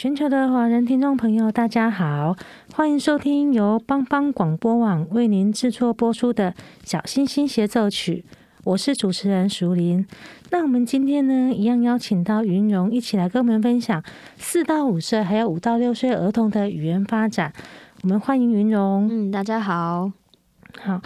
[0.00, 2.34] 全球的华人听众朋友，大家好，
[2.72, 6.52] 欢迎收听由帮帮广播网为您制作播出的
[6.84, 8.24] 《小星星协奏曲》，
[8.64, 10.06] 我是主持人淑铃。
[10.48, 14.02] 那我们今天呢，一样邀请到云蓉一起来跟我们分享
[14.38, 17.52] 四到五岁还有五到六岁儿童的语言发展。
[18.02, 19.06] 我们欢迎云蓉。
[19.10, 20.12] 嗯，大家好。
[20.78, 21.00] 好，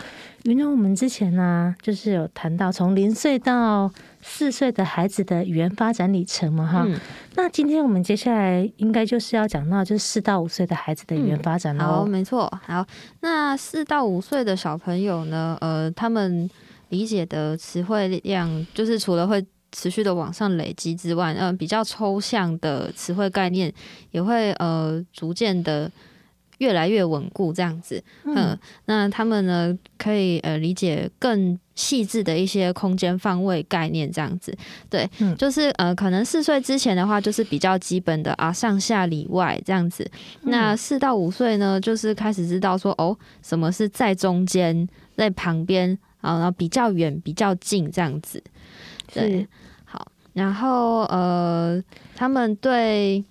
[0.44, 3.90] 云龙，我们之前呢、啊，就是有谈到从零岁到
[4.20, 6.98] 四岁的孩子的语言发展里程嘛，哈、嗯。
[7.36, 11.86] 那今天我们接下来应该就是要讲到，就是四到五岁的孩子的语言发展了、嗯。
[11.86, 12.52] 好，没错。
[12.64, 12.86] 好，
[13.20, 16.48] 那四到五岁的小朋友呢，呃，他们
[16.90, 23.72] 理解的词汇量，就是除了会持续的往上累积之外，嗯、呃，比较抽象的词汇概念
[24.10, 25.90] 也会呃逐渐的。
[26.58, 28.56] 越来越稳固，这样子，嗯，
[28.86, 34.56] 那他们呢，可以呃理解更细致的一些空间方位概念，这样子，
[34.88, 40.08] 对，嗯，就是呃，可能四岁之前的话，就是比较基本的啊，上下里外这样子。
[40.42, 48.42] 那四到五岁呢，就是开始知道说，哦，什么是在中间，在旁边啊，然后比较远，比较近这样子，
[49.12, 49.44] 对，
[49.84, 51.82] 好，然后呃，
[52.14, 53.24] 他们对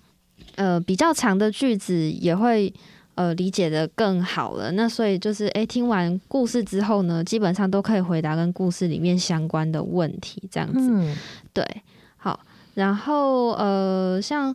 [0.56, 2.72] 呃比较长的句子也会。
[3.14, 4.72] 呃，理解的更好了。
[4.72, 10.80] 那所以就是，哎，听完故事之后呢，基本上都可以回答跟故事里面相关的问题，这样子。
[10.80, 11.16] 嗯，
[11.52, 11.64] 对，
[12.16, 12.40] 好。
[12.74, 14.54] 然后呃，像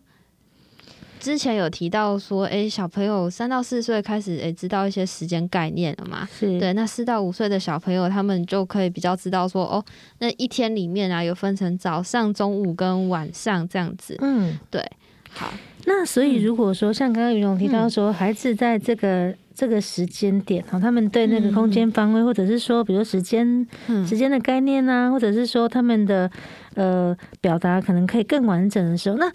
[1.22, 6.28] 之前有提到说，哎，小朋友三到四岁开始，哎，知道一些时间概念了嘛？
[6.38, 6.59] 是。
[6.59, 9.84] 对，那四到五岁的小朋友，他们就可以比较知道说，哦，
[10.18, 14.18] 那一天里面啊，有分成早上、中午跟晚上这样子。
[14.19, 14.86] 嗯，对，
[15.31, 15.53] 好。
[15.92, 26.30] 那所以，如果说像刚刚云蓉提到说，孩子在这个、嗯、这个时间点哈，他们对那个空间方位，或者是说，比如时间、嗯、时间的概念啊，或者是说他们的
[26.76, 29.32] 呃表达可能可以更完整的时候，那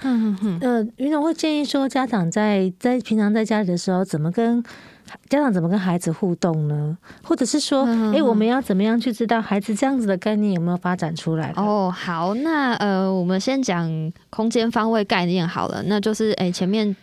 [0.60, 4.62] 呃云总会建议说，家长在在平常在家里的时候，怎么跟
[5.28, 6.96] 家长怎么跟孩子互动呢？
[7.22, 11.52] 或者是说，哎，我们要怎么样去知道孩子这样子的概念有没有发展出来？
[11.56, 15.82] 哦，好，那呃，我们先讲空间方位概念好了。
[15.86, 16.94] 那就是，哎，前面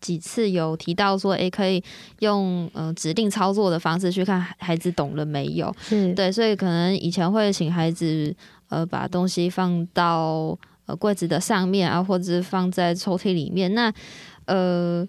[0.00, 1.82] 几次有提到说，哎，可以
[2.20, 5.74] 用呃指定操作的方式去看孩子懂了没有？
[5.80, 8.34] 是对，所以可能以前会请孩子
[8.68, 10.56] 呃把东西放到
[10.86, 13.74] 呃柜子的上面啊，或者是放在抽屉里面。
[13.74, 13.92] 那
[14.44, 15.06] 呃。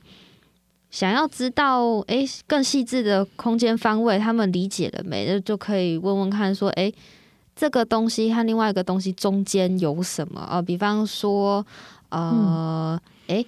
[0.89, 5.25] 想要知道诶更细致的空间方位，他们理解了没？
[5.27, 6.93] 那就可以问问看，说诶
[7.55, 10.47] 这个东西和另外一个东西中间有什么？
[10.49, 11.65] 呃，比方说，
[12.09, 13.45] 呃，诶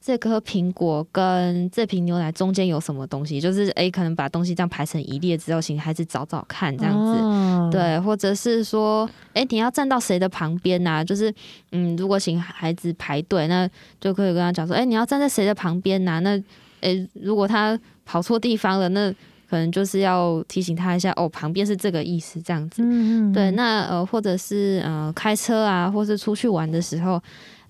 [0.00, 3.38] 这颗苹果跟这瓶牛奶中间有什么东西？
[3.38, 11.04] 就是诶可能把东西这样排成一列之后，请孩子找找看，这样子，哦、对，或者是说，诶你要站到谁的旁边呐、啊？
[11.04, 11.34] 就是，
[11.72, 13.68] 嗯，如果请孩子排队，那
[14.00, 16.18] 就可以跟他讲说，诶你要站在谁的旁边呐、啊？
[16.20, 16.42] 那
[17.14, 19.10] 如果他跑错地方了，那
[19.48, 22.82] 可能就是要提醒他一下哦，旁边是这个意思，这样子。
[22.82, 27.14] 嗯，嗯，对，那呃，或者是呃，开车啊，或是出去玩的时候，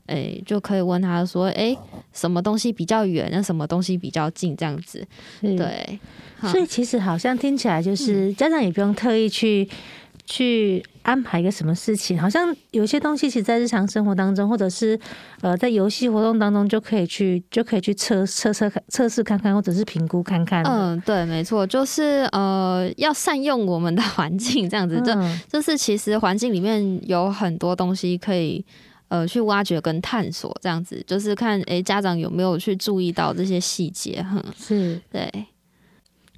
[0.06, 1.78] 诶、欸，就可以问他说，诶、欸，
[2.12, 5.06] 什么东西比较远，那什么东西比较近，这样子。
[5.40, 5.98] 对，
[6.42, 9.68] 所以其实好像听起来就是家长也不用特意去。
[10.30, 14.98] 去安排一个什么事情，好像有些东西其实在日常生活当中，或者是
[15.40, 20.62] 呃在游戏活动当中就可以去就可以去测测测测试看看，或者是评估看看。
[20.64, 28.62] 嗯，对，没错，就是呃要善用我们的环境，这样子，就、嗯、就是其实环境里面有很多东西可以
[29.08, 35.00] 呃去挖掘跟探索，这样子，就是看诶家长有没有去注意到这些细节，哈、嗯，是。
[35.10, 35.46] 对，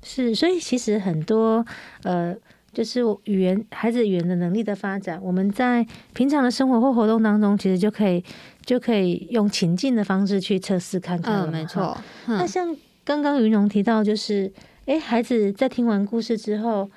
[0.04, 1.66] 是，所以其实很多
[2.04, 2.36] 呃。
[2.72, 8.24] 就是语言，孩子语言的能力的发展，我们在平常的生活或活动当中，其实就可以
[8.64, 11.42] 就可以用情境的方式去测试看看。
[11.42, 11.96] 嗯，没错。
[12.26, 14.52] 嗯、那像刚刚云龙提到，就是
[14.86, 16.90] 诶，孩子在听完故事之后。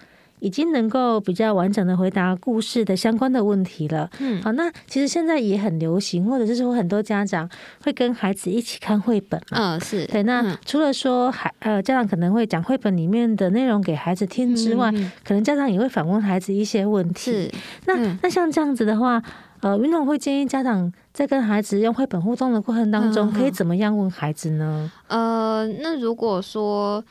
[0.43, 4.09] 已经能够比较完整的回答故事的相关的问题了。
[4.19, 7.49] 嗯，好，那其实现在也很流行，或者是说很多家长
[7.81, 9.41] 会跟孩子一起看绘本。
[9.51, 10.21] 嗯，是对。
[10.23, 17.31] 那除了说孩呃家长可能会讲绘本里面的内容给孩子听之外，嗯、可能家长也会反问孩子一些问题。
[17.31, 17.51] 是。
[17.85, 19.23] 那、嗯、那像这样子的话，
[19.61, 24.91] 呃，云龙会建议家长在跟孩子用绘本互动的过程当中，可以怎么样问孩子呢？
[25.07, 27.01] 呃，那如果说。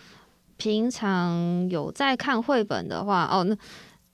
[0.63, 3.57] 平常有在看绘本的话，哦，那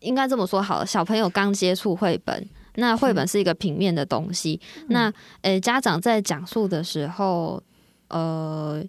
[0.00, 0.86] 应该这么说好了。
[0.86, 4.58] 小朋友刚接触绘本，那绘本是一个平面的东西。
[4.78, 5.10] 嗯、那
[5.42, 7.62] 诶、欸，家长在讲述的时候，
[8.08, 8.82] 呃，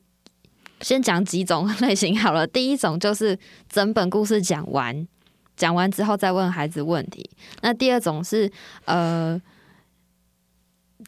[0.80, 2.48] 先讲几种类型好了。
[2.48, 5.06] 第一种就是整本故事讲完，
[5.58, 7.30] 讲完之后再问孩子问题。
[7.62, 8.50] 那第二种是
[8.86, 9.38] 呃，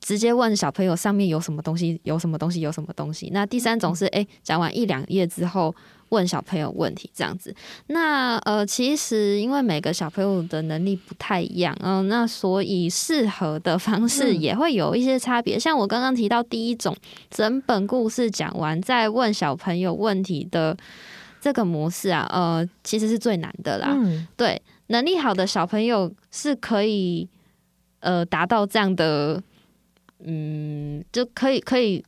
[0.01, 3.30] 直接问小朋友上面有什么东西，有什么东西，有什么东西。
[3.31, 5.74] 那第三种是诶，讲、欸、完一两页之后。
[6.12, 7.56] 问小朋友问题这样子，
[7.88, 15.56] 那呃，其实因为每个小朋友的能力不太一样，嗯、呃，那所以适合的方式也会有一些差别。
[15.56, 16.96] 嗯、像我刚刚提到第一种，
[17.30, 20.75] 整本故事讲完再问小朋友问题的
[21.40, 23.94] 这个模式啊，呃，其实是最难的啦。
[23.96, 27.30] 嗯、对，能力好的小朋友是可以
[28.02, 29.42] 呃达到这样的，
[30.25, 32.04] 嗯，就可以可以。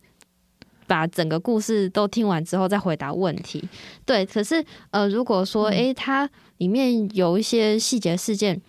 [0.88, 3.64] 把整个故事都听完之后再回答问题，
[4.06, 4.26] 对。
[4.26, 8.60] 可是呃，如果说诶，它里面有一些细节事件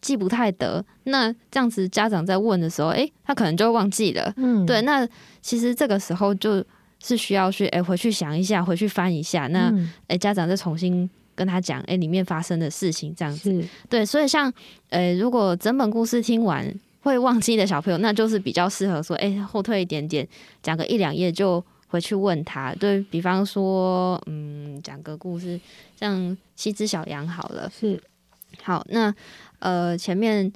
[0.00, 4.32] 记不太得，那这样子家长在问的时候，诶，他可能就忘记了。
[4.36, 4.82] 嗯，对。
[4.82, 5.06] 那
[5.40, 6.64] 其实这个时候就
[7.02, 9.46] 是需要去诶回去想一下，回去翻一下。
[9.48, 9.72] 那
[10.08, 13.64] 诶，家长再重新跟他讲，诶，里面发生的事情这样子。
[13.88, 14.52] 对，所以像
[14.90, 16.72] 呃，如果整本故事听完。
[17.02, 20.26] 会忘记的小朋友，那就是比较适合说，哎、欸，后退一点点，
[20.62, 22.72] 讲个一两页就回去问他。
[22.76, 25.60] 对，比方说，嗯，讲个故事，
[25.98, 28.00] 像七只小羊好了，是
[28.62, 28.86] 好。
[28.90, 29.12] 那
[29.58, 30.50] 呃，前面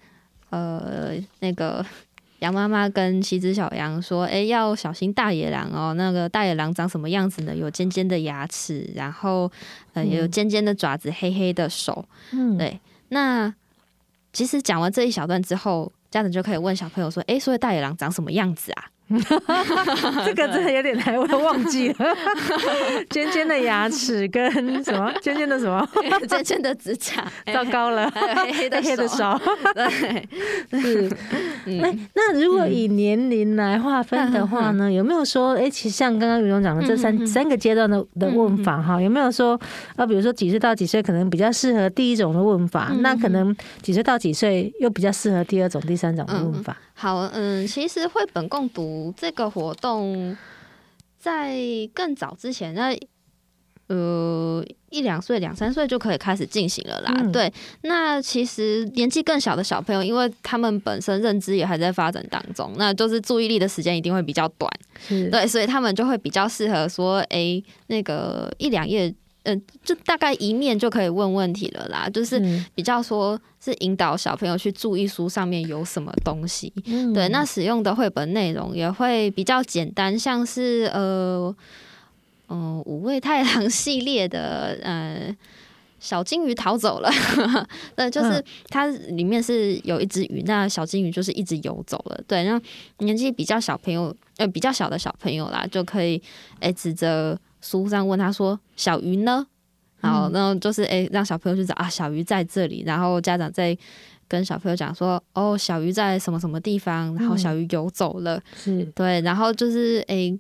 [0.51, 1.85] 呃那个
[2.39, 5.95] 羊妈妈跟七只小羊说，哎、欸，要小心大野狼哦。
[5.95, 7.57] 那个大野狼长什么样子呢？
[7.57, 9.51] 有尖尖的牙齿，然后
[9.95, 12.07] 呃，也有尖尖的爪子，黑黑的手。
[12.31, 12.79] 嗯，对。
[13.09, 13.53] 那
[14.33, 15.93] 其实讲完这一小段之后。
[16.11, 18.85] 家长就可以问小朋友说：“哎，所以大野狼长什么样子啊？”
[20.25, 22.17] 这个真的有点难，我都忘记了。
[23.11, 24.51] 尖尖的牙齿跟
[24.83, 25.13] 什么？
[25.21, 25.89] 尖尖的什么？
[26.29, 27.25] 尖尖的指甲。
[27.53, 29.39] 糟糕了，黑黑的黑的手。
[29.75, 30.29] 对，
[30.81, 31.11] 是。
[31.81, 34.91] 那那如果以年龄来划分的话呢？
[34.91, 39.59] 有没有说，哎，其实像刚刚于总讲的这三三个阶段的的问法哈，有没有说
[39.97, 40.05] 啊？
[40.07, 46.77] 比如说几岁到几岁可能比较适合第一种的问法，那可能几岁到几岁又比较适合第二种、第三种的问法？
[46.99, 50.35] 好，嗯，其实绘本共读这个活动
[51.19, 51.55] 在
[51.93, 52.99] 更早之前，那
[53.89, 57.13] 呃一两岁、两三岁就可以开始进行了啦。
[57.19, 64.73] 嗯、对，那其实年纪更小的小朋友，因为他们本身认知也还在发展当中，那就是注意力的时间一定会比较短，
[65.07, 69.15] 是对，所以他们就会比较适合说，哎、欸，那个一两页。
[69.47, 72.41] 嗯，就大概一面就可以问问题了啦，就是
[72.75, 76.73] 比较说是引导小朋友去注意书上面有什么东西。
[76.87, 81.55] 嗯、对，那使用的绘本内容也会比较简单，像是呃，
[82.49, 85.33] 嗯、呃，五味太郎系列的，呃，
[86.01, 87.09] 小金鱼逃走了。
[87.95, 92.21] 对，就是它里面是有一只鱼，那小金鱼就是一直游走了。
[92.27, 92.61] 对，那
[92.99, 96.21] 年纪比较小朋友，呃，比较小的小朋友啦，就可以
[96.59, 97.39] 哎指着。
[97.61, 99.47] 书上问他说：“小鱼呢？”
[99.99, 102.83] 好，然后就是诶、欸，让小朋友去找啊，小鱼在这里。
[102.87, 103.77] 然后家长再
[104.29, 109.21] 跟小朋友讲说：“哦，小鱼在什么什么地方？”然后小鱼游走了，是对。
[109.23, 110.39] 然后就是诶，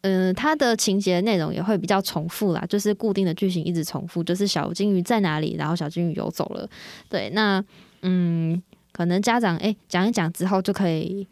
[0.00, 5.54] 嗯、欸，它、呃、的情节内容也会比较重复啦，就是固定的剧情一直重复，就是小金鱼在哪里？
[5.56, 6.68] 然后小金鱼游走了。
[7.08, 7.62] 对，那
[8.02, 8.60] 嗯，
[8.90, 11.28] 可能家长诶讲、欸、一讲之后就可以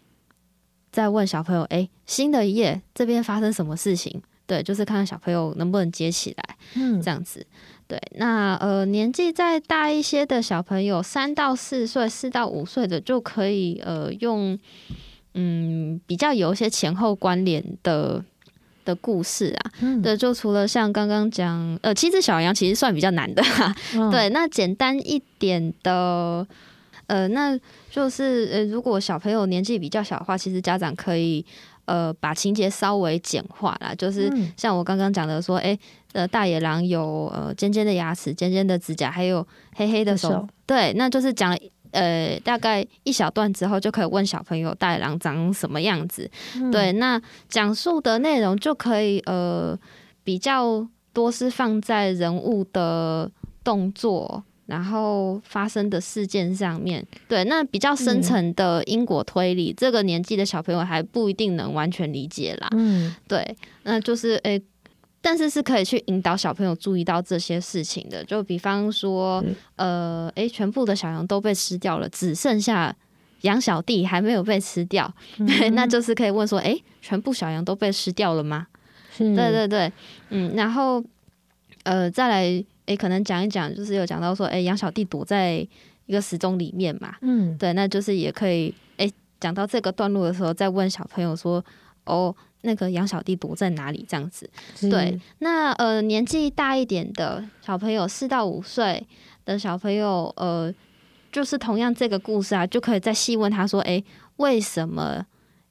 [0.93, 7.47] 再问小朋友：“诶、欸，新的一页这边发生什么事情？”对，就是看看小朋友能不能接起来，嗯，这样子，
[7.89, 14.59] 对，那呃年纪再大一些的小朋友，三到四岁、四到五岁的就可以呃用
[15.33, 18.23] 嗯比较有一些前后关联的
[18.85, 19.73] 的故事啊。
[19.81, 23.75] 嗯、对，就除了像刚刚讲呃七只小羊，其实算比较难的哈。
[23.97, 26.47] 哦、 对，那简单一点的
[27.07, 27.59] 呃，那
[27.91, 31.43] 就是呃如果小朋友年纪比较小的话，其实家长可以。
[31.93, 35.75] 呃，把情节稍微简化啦，就是像我刚刚讲的说，哎、
[36.15, 41.59] 嗯，呃，大野狼有呃尖尖的牙齿、尖尖的指甲，还有黑黑的手，手对，那就是讲了
[41.91, 46.31] 呃大概一小段之后，就可以问小朋友大野狼长什么样子。
[46.57, 49.79] 嗯、对，那讲述的内容就可以呃
[50.25, 53.31] 比较多是放在人物的
[53.63, 54.43] 动作。
[54.67, 62.69] 然后发生的事件上面，对，那比较深层的因果推理，嗯、这个年纪的小朋友还不一定能完全理解啦。
[62.73, 64.63] 嗯，对，那就是诶、欸，
[65.21, 68.25] 但是是可以去引导小朋友注意到这些事情的。
[68.25, 69.43] 就比方说，
[69.77, 72.95] 嗯、呃，诶、欸，全部的小羊都被吃掉了，只剩下
[73.43, 75.13] 羊小弟还没有被吃掉，
[75.75, 78.69] 那就是可以问说，诶、欸，全部小羊都被吃掉了吗？
[79.19, 79.93] 对对对，
[80.31, 81.03] 嗯，然后
[81.83, 82.65] 呃，再来。
[82.87, 85.67] 诶，可能讲一讲，就是有讲到说，诶，杨小弟躲在
[86.07, 91.65] 一个时钟里面嘛，嗯，对，那就是也可以，诶，讲到这个段落的时候，再问小朋友说，
[92.05, 94.05] 哦，那个杨小弟躲在哪里？
[94.09, 94.51] 这样子，
[94.91, 99.07] 对，那呃，年纪大一点的小朋友，四到五岁
[99.45, 100.75] 的小朋友，呃，
[101.31, 104.05] 就是同样这个故事啊，就可以再细问他说，诶，
[104.39, 105.25] 为什么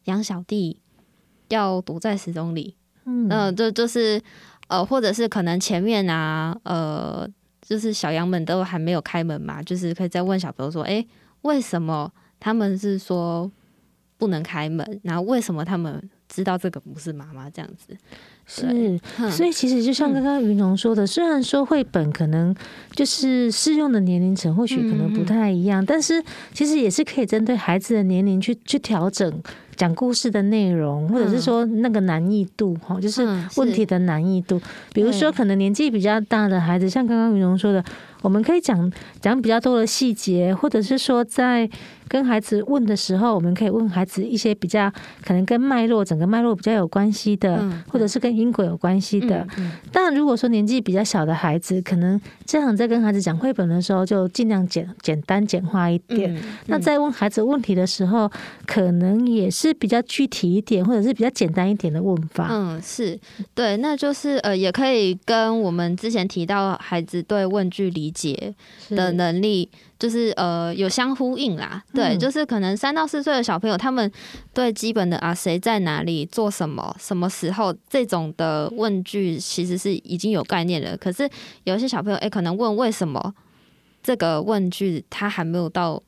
[0.05, 0.79] 杨小弟
[1.49, 2.75] 要躲在时钟里？
[3.03, 4.21] 嗯，呃，这就，就是。
[4.71, 7.27] 呃，或者是可能前面啊，呃，
[7.61, 11.05] 就是小羊们都还没有开门嘛，就是可以再问小朋友说，诶，
[11.41, 12.09] 为什么
[12.39, 13.51] 他们是说
[14.17, 15.01] 不能开门？
[15.03, 17.97] 然后为什么他们知道这个不是妈妈这样子？
[18.45, 18.97] 是，
[19.29, 22.55] 所以其实就像刚刚云龙说的，嗯、虽然说绘本可能
[22.93, 26.23] 就是适用的年龄层或许可能不太一样，嗯、但是
[26.53, 29.43] 其实也是可以针对孩子的年龄去去调整。
[29.81, 34.57] 讲故事的内容，或者是说那个难易度，哈、嗯，就是问题的难易度。
[34.57, 34.61] 嗯、
[34.93, 37.83] 比如说，可能年纪比较大的孩子，像刚刚云龙说的，
[38.21, 41.67] 我们可以讲讲比较多的细节，或者是说在。
[42.11, 44.91] 跟孩子问的时候，我们可以问孩子一些比较
[45.25, 49.47] 可能跟脉络、整个脉络比较有关系的，嗯、或者是跟因果有关系的。
[49.93, 56.37] 当然、嗯，嗯、如果说年纪比较小的孩子，可能这样在跟孩子讲绘本的时候，就尽量简简单简化一点。
[56.65, 58.29] 那在问孩子问题的时候，
[58.65, 62.47] 可能也是比较具体一点，或者是比较简单一点的问法。
[62.51, 63.19] 嗯，是
[63.53, 68.53] 对，那就是呃，也可以跟我们之前提到孩子对问句理解
[68.89, 69.69] 的能力。
[70.01, 74.11] 就是呃有相呼应啦，对，嗯、就是可能三到四岁的小朋友，他们
[74.51, 80.97] 对基本的啊谁在哪里做什么什么时候这种的问句其实是已经有概念了。
[80.97, 81.29] 可是
[81.65, 83.31] 有一些小朋友哎、欸，可能问为什么
[84.01, 86.01] 这个问句他还没有到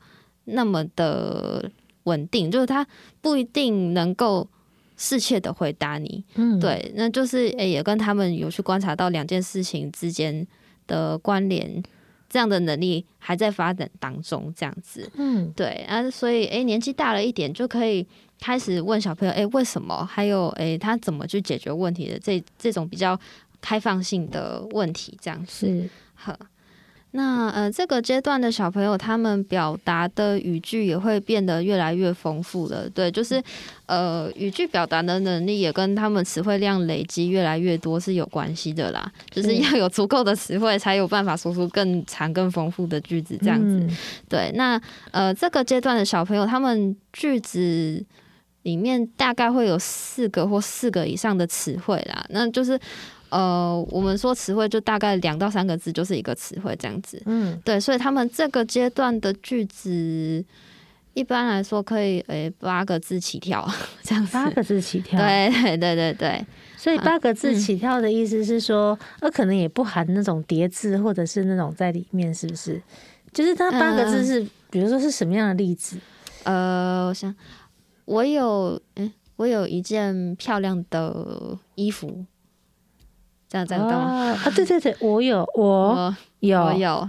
[0.46, 1.70] 那么的
[2.04, 2.86] 稳定，就是他
[3.20, 4.48] 不一定能够
[4.96, 6.24] 适切的回答你。
[6.36, 10.46] 嗯，对，那就是诶、欸、也跟他们有去观察到两件事情之间
[10.86, 11.82] 的关联。
[12.26, 18.04] 这样的能力还在发展当中，这样子，嗯，对啊，所以，诶，年纪大了一点，就可以
[18.40, 20.04] 开始问小朋友，诶，为什么？
[20.04, 22.18] 还有，诶，他怎么去解决问题的？
[22.18, 23.16] 这这种比较
[23.60, 25.88] 开放性的问题，这样子。
[27.16, 32.90] 那呃，这个阶段的小朋友，他们表达的语句也会变得越来越丰富了。
[32.90, 33.40] 对，就是
[33.86, 39.08] 呃，语句表达的能力也跟他们词汇量累积越来越多是有关系的啦。
[39.30, 43.38] 就是要有足够的词汇，才有办法说出更长、更丰富的句子。
[43.40, 43.96] 这样子，嗯、
[44.28, 44.50] 对。
[44.56, 44.80] 那
[45.12, 48.04] 呃，这个阶段的小朋友，他们句子
[48.62, 52.26] 里面大概会有四个或四个以上的词汇啦。
[52.30, 52.76] 那就是。
[53.34, 60.44] 呃，我们说词汇就大概两到三个字就是一个词汇这样子，嗯，对，所以他们这个阶段的句子
[61.14, 63.68] 一般来说可以诶、欸、八个字起跳
[64.04, 72.80] 这样子，八个字起跳，对对对对对，所以八个字起跳的意思是说，呃、嗯，可能也不含那种叠字或者是那种在里面，是不是？
[73.32, 75.96] 就是它八个字是，呃、比如说是什么样的例子？
[76.44, 77.34] 呃，我想
[78.04, 82.24] 我有，嗯、欸，我有一件漂亮的衣服。
[83.54, 84.32] 这样这样懂吗？
[84.32, 87.08] 啊，对对对，我有，我有，我有。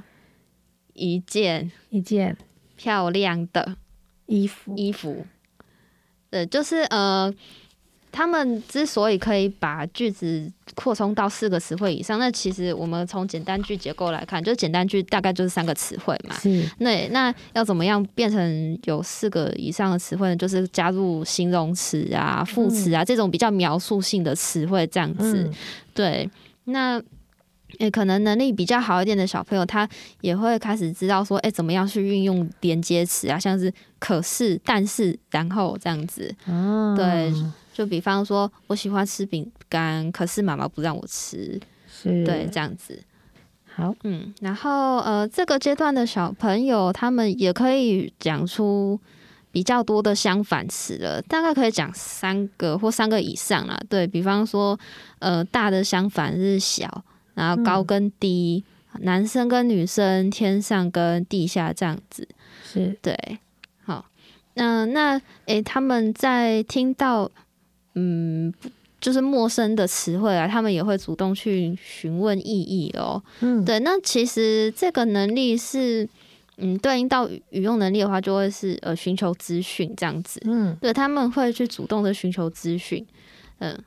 [0.94, 1.72] 一件。
[1.90, 2.38] 一件。
[2.76, 3.78] 漂亮的。
[4.28, 5.26] 衣服，衣服。
[6.30, 7.34] 对，就是呃，
[8.16, 16.34] 他们之所以可以把句子扩充到四个词汇以上，那其实我们从简单句结构来看，就简单句大概就是三个词汇嘛。
[16.40, 16.66] 是。
[16.78, 20.36] 那那要怎么样变成有四个以上的词汇呢？
[20.38, 25.44] 就是加入形容词啊、副词啊、嗯、这种比较描述性的词汇，这样子。
[25.44, 25.54] 嗯
[25.94, 26.30] 对，
[26.66, 27.02] 那
[27.80, 29.88] 诶，可能能力比较好一点的小朋友，他
[30.22, 36.34] 也会开始知道说，诶，怎么样去运用连接词啊，像是可是、但是、然后这样子。
[36.46, 37.34] 哦，对，
[37.76, 42.98] 就比方说我喜欢吃饼干，可是妈妈不让我吃，是对，这样子。
[43.66, 48.98] 好，嗯，然后呃，这个阶段的小朋友，他们也可以讲出
[49.52, 53.78] 比较多的相反词了，大概可以讲三个或三个以上啦。
[53.90, 54.80] 对，比方说，
[55.20, 57.04] 呃，大的相反是小。
[57.34, 58.64] 然后高跟低，
[58.94, 62.26] 嗯、男生跟女生，天上跟地下这样子，
[62.64, 63.14] 是对。
[63.84, 64.06] 好，
[64.54, 67.30] 那那诶，他们在听到
[67.96, 68.54] 嗯，
[69.02, 73.22] 就是陌生的词汇啊，他们也会主动去询问意义哦。
[73.40, 73.80] 嗯，对。
[73.80, 76.08] 那其实这个能力是
[76.58, 80.40] 嗯，对应到语用能力的话，就会是呃，寻求资讯这样子。
[80.46, 83.06] 嗯，对，他们会去主动的寻求资讯。
[83.60, 83.78] 嗯。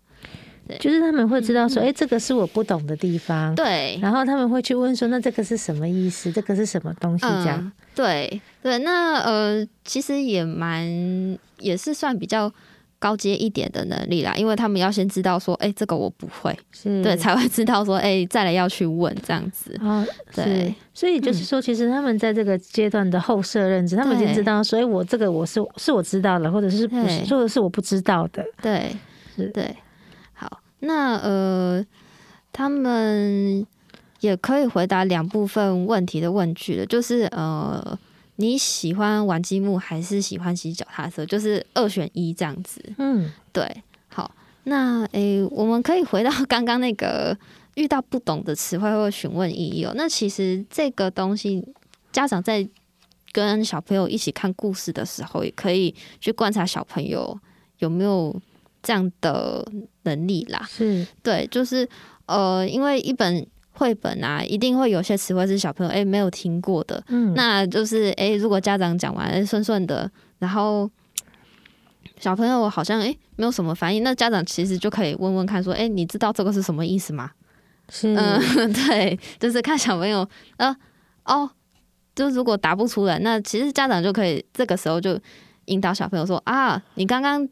[0.78, 3.54] 就是他们会知道说，哎、嗯嗯欸，这个是我不懂的地方。
[3.54, 6.30] 对，然后他们会去问说，那这个是什么意思？
[6.30, 7.22] 这个是什么东西？
[7.24, 7.58] 这样。
[7.58, 10.86] 嗯、对对，那呃，其实也蛮
[11.58, 12.52] 也是算比较
[12.98, 17.02] 高阶一点的能力啦，因为他们要先知道说，哎、欸，这个我不会，是。
[17.02, 19.78] 对，才会知道说，哎、欸，再来要去问这样子。
[19.80, 28.44] 哦，对，所以就是说，其实他们在这个阶段的后设认知，嗯、他们已经知道，所以我这个我是是我知道的，或者是不是，或者是我不知道的。
[28.60, 28.94] 对，
[29.36, 29.46] 是。
[29.50, 29.76] 对。
[30.32, 31.84] 好那呃，
[32.52, 33.66] 他们
[34.20, 37.98] 也可以回答两部分问题的问句的，就是呃，
[38.38, 41.24] 你喜欢玩积木还是喜欢骑脚踏车？
[41.26, 42.82] 就是二选一这样子。
[42.98, 43.82] 嗯，对。
[44.08, 44.30] 好，
[44.64, 47.36] 那诶、欸，我们可以回到刚刚那个
[47.74, 49.92] 遇到不懂的词汇或询问意义哦。
[49.94, 51.62] 那其实这个东西，
[52.12, 52.68] 家长在
[53.32, 57.38] 跟小朋友一起看故事的时候，也可以去观察小朋友
[57.78, 58.34] 有没有。
[58.80, 59.66] 这样的
[60.04, 61.86] 能力啦，是对，就是
[62.26, 63.44] 呃，因为一本
[63.78, 70.90] 绘本啊，一定会有些词汇是小朋友诶、欸、没有听过的，嗯，那就是诶、欸，如果家长讲完顺顺的，然后
[72.18, 77.30] 小朋友好像诶、欸、没有什么反应，那家长其实就可以问问看，说诶、欸，你知道这个是什么意思吗？
[77.88, 78.40] 是，嗯，
[78.74, 80.76] 对，就是看小朋友，呃，
[81.24, 81.48] 哦，
[82.16, 85.16] 就如果答不出来，那其实家长就可以这个时候就
[85.66, 87.48] 引导小朋友说啊，你刚刚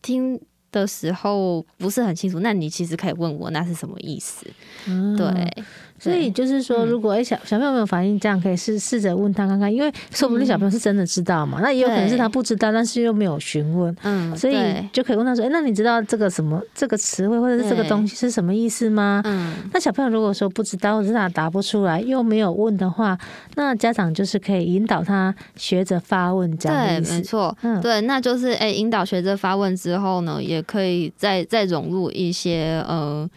[0.00, 0.40] 听。
[0.70, 4.46] 的时候不是很清楚，那你其实可以问我那是什么意思？
[4.86, 5.64] 嗯、对。
[5.98, 14.56] 所以就是说，如果哎小小朋友没有反应，这样可以试试着问他看看，因为说不定小朋友是真的知道嘛，那也有可能是他不知道，但是又没有询问，嗯，所以
[14.92, 19.20] 就可以问他说，哎，那你知道这个什么这个词汇或者是这个东西是什么意思吗？
[19.24, 23.18] 嗯，那小朋友如果说不知道或者是他答不出来，又没有问的话，
[23.56, 33.28] 那家长就是可以引导他学着发问，这样对，没错，嗯，对，那就是哎引导学着发问之后呢，也可以再再融入一些呃。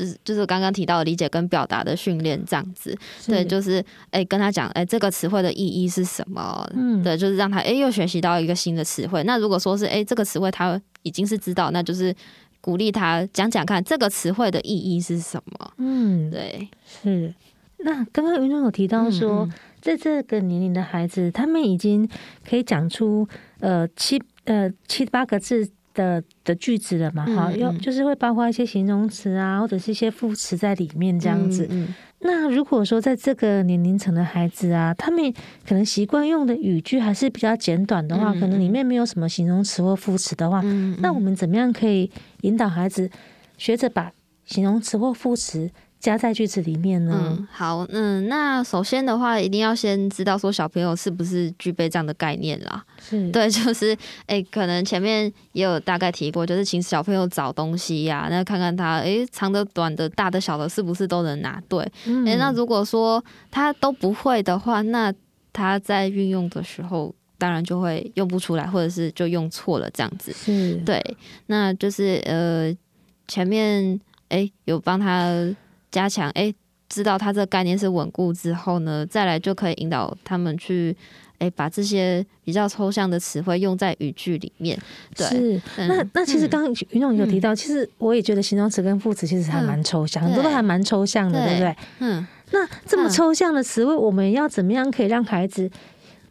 [0.00, 3.78] 就是就是刚刚提到的理解跟表达的训练这样子，对，就是
[4.10, 6.66] 哎、欸、跟他讲哎、欸、这个词汇的意义是什么？
[6.74, 9.22] 嗯，对，就是让他哎、欸、又学习到一个新的词汇。
[9.24, 12.14] 那如果说是哎、欸、这个词汇他已经是知道，那就是
[12.62, 15.72] 鼓励他讲讲看这个词汇的意义是什么？
[15.76, 17.34] 嗯，对，是。
[17.78, 19.46] 那刚刚云中有提到说，
[19.82, 22.08] 在这个年龄的孩子，他们已经
[22.48, 23.28] 可以讲出
[23.60, 25.70] 呃七呃七八个字。
[25.94, 27.24] 的的句子了嘛？
[27.26, 31.68] 哈、嗯，有就是会包括一些形容词啊，或者是一些副词在里面这样子。
[32.22, 35.32] 那如果说在这个年龄层的孩子啊，他们
[35.66, 40.60] 可能习惯用的语句还是比较简短的话，嗯、可能里面没有什么形容词或副词的话，
[40.98, 42.10] 那我们怎么样可以
[42.42, 43.10] 引导孩子
[43.56, 44.12] 学着把
[44.44, 47.36] 形容词或副词加在句子里面呢？
[47.38, 52.82] 嗯，好，嗯，那首先的话，一定要先知道说小朋友是不是具备这样的概念啦。
[52.98, 61.82] 是 对，就是哎、欸，可能前面也有大概提过，就是请小朋友找东西呀、啊，那看看他哎、欸，长的、短的、大的、小的，是不是都能拿对？
[61.82, 65.12] 哎、嗯欸，那如果说他都不会的话，那
[65.52, 70.32] 他在运用的时候，当然就会用不出来，或者是就用错了这样子。
[70.32, 70.98] 是对，
[71.48, 72.74] 那就是呃，
[73.28, 75.54] 前面哎、欸、有帮他。
[75.90, 76.54] 加强哎、欸，
[76.88, 80.96] 知道他这个概念是稳固之后呢，再来就可以引导他们去
[81.34, 84.78] 哎、欸，把这些比较抽象的词汇用在语句里面。
[85.14, 91.76] 对，是嗯、那那其实刚刚云总有提到，嗯、其实我也觉得形容词跟副词其实还蛮抽象，嗯、很多都还蛮抽象的，对，对不对？
[92.00, 92.26] 嗯。
[92.52, 95.70] 那这么抽象的词汇，我们要怎么样可以让孩子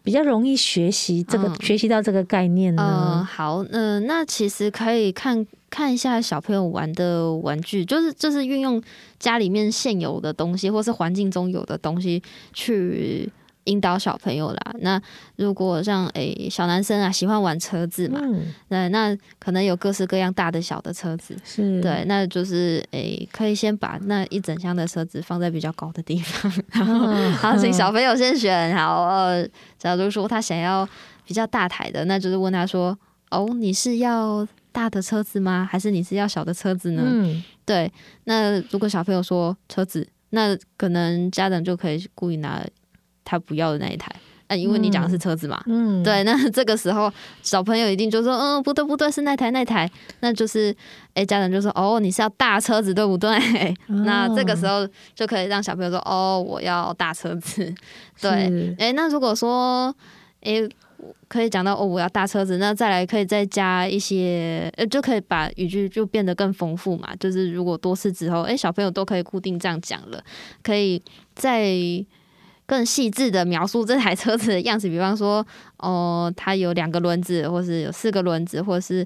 [0.03, 3.17] 比较容易学习这个、嗯、学习到这个概念呢？
[3.19, 5.45] 嗯，好，嗯、呃，那其实可以看。
[5.71, 8.81] 看一下小朋友玩的玩具，就是就是运用
[9.19, 12.19] 家里面现有的东西，或是环境中有的东西
[12.53, 13.31] 去
[13.69, 14.75] 引导小朋友啦。
[14.79, 15.01] 那
[15.36, 29.03] 如果像诶、欸、小男生啊喜欢玩车子嘛，嗯、那那可能有各式各样大的小的车子，是对，那就是诶、欸、可以先把那一整箱的车子放在比较高的地方， 然后 好请小朋友先选好。
[29.03, 30.88] 呃，假如说他想要
[31.25, 32.97] 比较大台的，那就是问他说
[33.32, 35.67] ：“哦，你是要大的车子吗？
[35.69, 37.91] 还是你是要小的车子呢？”嗯，对。
[38.25, 42.63] 那如果小朋友说车子，那可能家长就可以故意拿
[43.29, 44.11] 他不要的那一台，
[44.47, 45.61] 啊，因为你讲的是车子嘛。
[45.67, 46.23] 嗯， 对。
[46.23, 47.13] 那这个时候
[47.43, 49.87] 小朋友一定就说：“嗯，不对不对，是那台那台。”
[50.21, 50.75] 那就是，
[51.13, 53.29] 哎，家长就说：“哦，你是要大车子对不对？”
[53.87, 57.71] 哦，那这个时候就可以让小朋友说：“哦，我要大车子。”
[58.19, 58.75] 对。
[58.79, 59.93] 哎，那如果说，
[60.41, 60.67] 哎。
[61.29, 67.15] 可以讲到哦，我要大车子，那再来可以再加一些，呃，就可以把语句就变得更丰富嘛。
[67.17, 70.21] 就是如果多次之后，诶，小朋友都可以固定这样讲了，
[70.61, 71.01] 可以
[71.35, 71.71] 再
[72.69, 74.88] 更细致的描述这台车子的样子。
[74.88, 75.43] 比方说，
[75.77, 79.01] 哦、呃，它有两个轮子，或是有四个轮子，或是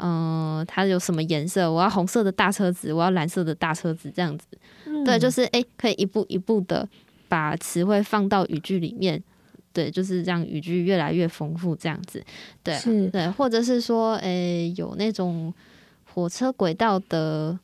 [0.00, 1.70] 嗯、呃，它有什么颜色？
[1.70, 4.48] 我要红色的大车子，我要蓝色的大车子，这样子。
[4.86, 6.88] 嗯、对，就是诶，可以一步一步的
[7.28, 9.22] 把词汇放到语句里面。
[9.72, 12.20] 对，就是这样，语句越来越丰富，这样子，
[12.64, 15.54] 对，是对，或者是说，诶、欸，有那种
[16.04, 17.58] 火车轨道的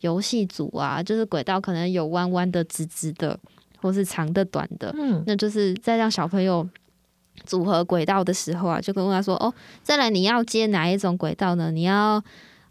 [0.00, 3.38] 游戏组啊，就是轨道可能有弯弯的、直直的，
[3.80, 6.68] 或是长的、短的，嗯，那就是在让小朋友
[7.44, 11.70] 组合轨道的时候啊，就跟问他说，哦，再来你要接哪一种轨道呢？
[11.70, 12.22] 你要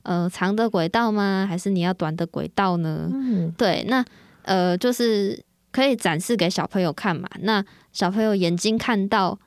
[0.03, 1.45] 呃长的轨道吗？
[1.49, 3.09] 还是你要短的轨道呢？
[3.13, 4.05] 嗯，对，那
[4.43, 5.43] 呃就是。
[5.71, 7.29] 可以展示给小朋友看嘛？
[7.41, 9.37] 那小朋友眼睛看到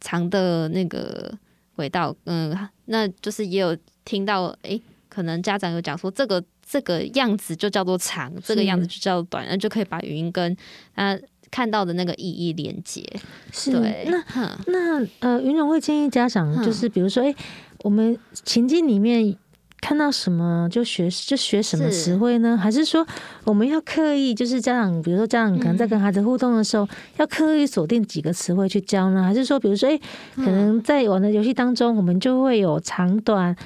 [0.00, 1.30] 长的那个
[1.76, 10.56] 轨道，嗯，那就是也有听到，诶、欸，可能家长有讲说，这个这个样子就叫做长，这个样子就叫做短，那就可以把语音跟
[10.94, 11.18] 啊
[11.50, 13.04] 看到的那个意义连接。
[13.52, 17.36] 是，对，那那呃，云总会建议家长，就是比如说，哎、欸，
[17.78, 19.36] 我们情境里面。
[19.80, 22.56] 看到什么就学就学什么词汇呢？
[22.56, 23.04] 还是说
[23.44, 29.22] 我们要刻意就是家长，比如说家长可能在跟孩子互动的时候，要刻意锁定几个词汇去教呢？
[29.22, 29.98] 还是说，比如说，哎，
[30.36, 33.56] 可能在玩的游戏当中，我们就会有长短、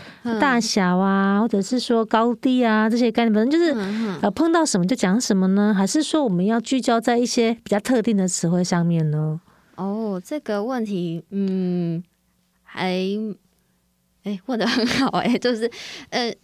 [0.40, 5.74] 大小啊，或者是说高低啊这些概念，反正就是呃碰到什么就讲什么呢？
[5.76, 9.40] 还是说我们要聚焦在一些比较特定的词汇上面呢？
[9.74, 12.02] 哦，这个问题，嗯，
[12.62, 13.04] 还。
[14.24, 15.70] 哎、欸，问得很好哎、欸，就是，
[16.08, 16.34] 呃，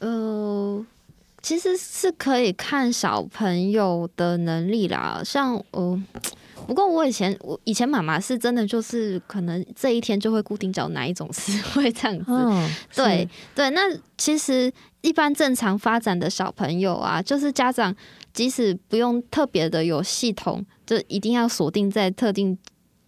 [0.00, 0.86] 呃，
[1.42, 5.22] 其实是可以看小朋友的能力啦。
[5.24, 6.02] 像，呃，
[6.66, 12.30] 不过我以前，我以前妈妈是真的就是可能这一天就会固定找哪一种词汇这样子。
[12.30, 13.80] 哦、对对，那
[14.18, 17.96] 其实一般正常发展的小朋友啊，就是家长
[18.34, 22.58] 即使不用特别的有系统，就一定要锁定在特定。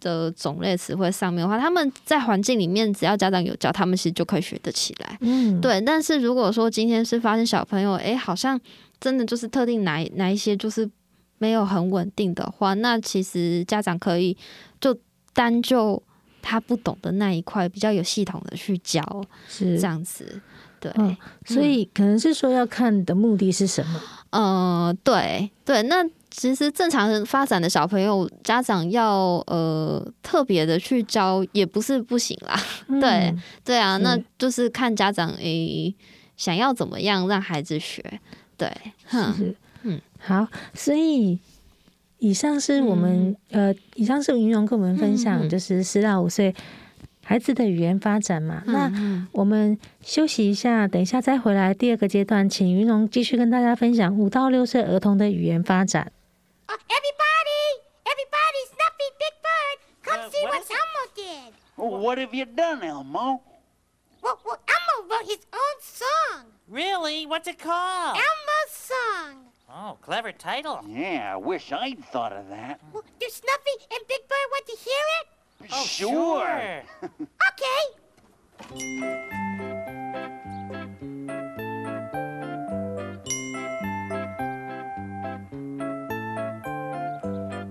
[0.03, 5.17] 的种类词汇上面的话，他们在环境里面，只要家长有教，他们其实就可以学得起来。
[5.21, 5.81] 嗯，对。
[5.81, 8.59] 但是如果说今天是发现小朋友，哎、欸，好像
[8.99, 10.87] 真的就是特定哪哪一些就是
[11.37, 14.37] 没有很稳定的话，那其实家长可以
[14.81, 14.95] 就
[15.33, 16.01] 单就
[16.41, 19.01] 他不懂的那一块，比较有系统的去教，
[19.47, 20.41] 是这样子。
[20.79, 24.01] 对、嗯，所以可能是说要看的目的是什么？
[24.31, 24.43] 嗯、
[24.87, 26.05] 呃，对对，那。
[26.35, 32.59] 其实正常发展的小朋友，家长要呃特别的去教也不是不行啦。
[32.87, 35.95] 嗯、对对啊，那就是看家长诶、欸、
[36.35, 38.03] 想要怎么样让孩子学。
[38.57, 38.67] 对，
[39.07, 41.37] 是嗯，好，所以
[42.17, 46.53] 以上是我们、嗯、呃，以上是云龙跟我们分享，就是四到五岁
[47.23, 48.63] 孩子的语言发展嘛。
[48.65, 56.11] 嗯、那我们休息一下，等一下再回来第二个阶段，请云龙继续跟大家分享五到六岁儿童的语言发展。
[61.83, 63.41] Well, what have you done, Elmo?
[64.21, 66.45] Well, well, Elmo wrote his own song.
[66.69, 67.25] Really?
[67.25, 68.15] What's it called?
[68.15, 69.47] Elmo's Song.
[69.69, 70.79] Oh, clever title.
[70.87, 72.79] Yeah, I wish I'd thought of that.
[72.93, 75.27] Well, do Snuffy and Big Bird want to hear it?
[75.73, 76.83] Oh, sure.
[77.03, 77.09] Oh,
[77.51, 77.83] okay.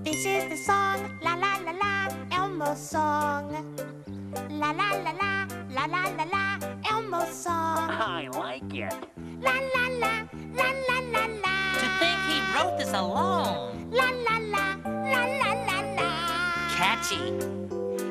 [0.05, 3.92] This is the song, la la la la, Elmo's song.
[4.61, 6.59] La la la la, la la la la,
[6.91, 7.91] Elmo's song.
[7.91, 8.93] I like it.
[9.41, 10.13] La la la,
[10.59, 11.55] la la la la.
[11.81, 13.89] To think he wrote this alone.
[13.91, 16.11] La la la, la la la la.
[16.77, 17.33] Catchy.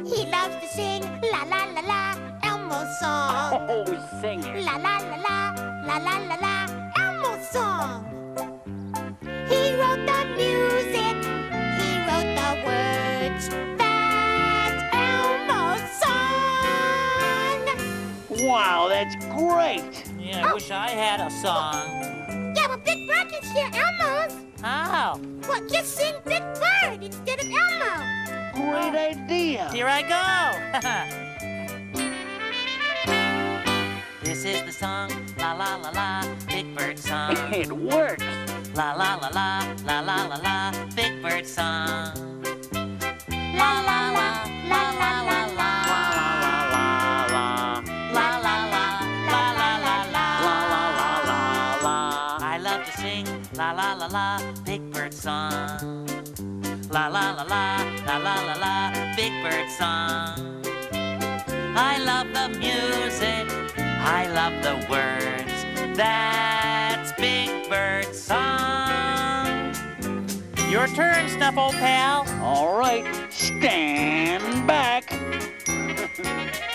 [0.10, 1.02] He loves to sing
[1.32, 2.02] la la la la,
[2.44, 3.68] Elmo's song.
[3.70, 3.86] Oh,
[4.20, 4.66] sing it.
[4.66, 5.38] La la la la,
[5.86, 6.56] la la la la,
[6.98, 8.04] Elmo's song.
[9.48, 10.71] He wrote the music.
[19.52, 20.04] Great.
[20.20, 22.54] Yeah, I wish I had a song.
[22.56, 24.34] Yeah, but Big Bird can share Elmo's.
[24.62, 25.20] How?
[25.48, 27.94] Well, just sing Big Bird instead of Elmo.
[28.54, 29.70] Great idea.
[29.72, 30.22] Here I go.
[34.24, 37.36] this is the song, la la la la, Big Bird song.
[37.54, 38.24] It works.
[38.76, 42.44] La la la la, la la la la, Big Bird song.
[43.60, 45.61] La la la, la la la la.
[45.61, 45.61] La
[55.22, 56.08] song.
[56.90, 60.66] La la la la, la la la la, Big Bird song.
[61.76, 63.46] I love the music,
[63.78, 65.54] I love the words.
[65.96, 69.76] That's Big Bird song.
[70.72, 72.26] Your turn, Snuffle Pal.
[72.42, 75.06] All right, stand back.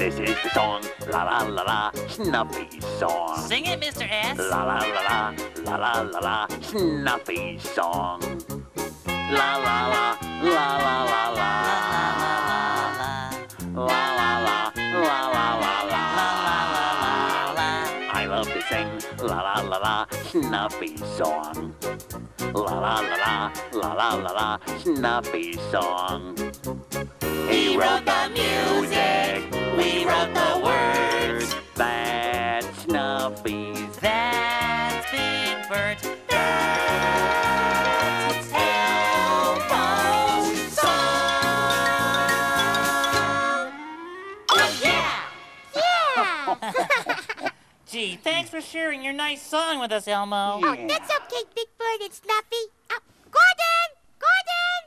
[0.00, 0.82] this is the song,
[1.12, 3.36] la la la la, Snuffy song.
[3.46, 4.08] Sing it, Mr.
[4.10, 4.38] S.
[4.38, 8.20] La la la la, la la la la, Snuffy song.
[9.06, 11.50] La la la, la la la la.
[13.76, 14.72] La la la,
[15.04, 15.74] la la la
[17.58, 17.68] la.
[18.20, 18.88] I love to sing
[19.28, 21.74] la la la la, Snuffy song.
[22.54, 26.34] La la la la, la la la la, Snuffy song.
[27.50, 31.56] He wrote the music, we wrote the words.
[31.74, 33.96] That's Snuffy's.
[33.96, 35.96] That's Big Bird.
[36.28, 40.90] That's Elmo's song.
[44.50, 45.22] Oh, yeah!
[45.74, 46.56] Yeah!
[47.86, 50.60] Gee, thanks for sharing your nice song with us, Elmo.
[50.62, 52.68] Oh, that's okay, Big Bird and Snuffy.
[52.90, 52.98] Uh,
[53.30, 53.88] Gordon!
[54.18, 54.82] Gordon!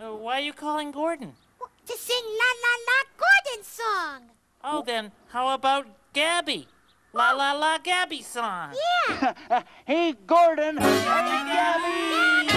[0.00, 1.34] Uh, why are you calling Gordon?
[1.60, 4.30] Well, To sing La La La Gordon's song.
[4.68, 6.66] Oh, then how about Gabby?
[7.14, 8.74] La La La Gabby song.
[8.74, 9.62] Yeah!
[9.86, 10.78] hey, Gordon.
[10.78, 12.50] Hey, Gabby.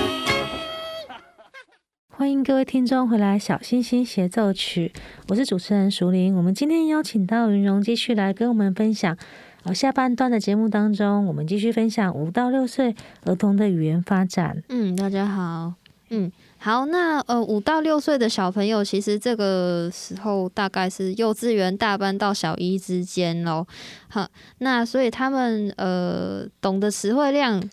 [2.10, 4.92] 欢迎各位听众回来《小星星协奏曲》，
[5.28, 6.36] 我是主持人淑玲。
[6.36, 9.16] 我们今天邀请到云荣继续来跟我们分享。
[9.66, 12.96] 呃，下半段的节目当中，我们继续分享五到六岁
[13.26, 14.64] 儿童的语言发展。
[14.70, 15.74] 嗯，大家好，
[16.10, 23.66] 嗯，好，那呃，五到六岁的小朋友，其实这个时候大概是幼稚园大班到小一之间咯。
[24.10, 27.64] 好，那所以他们呃懂得词汇量。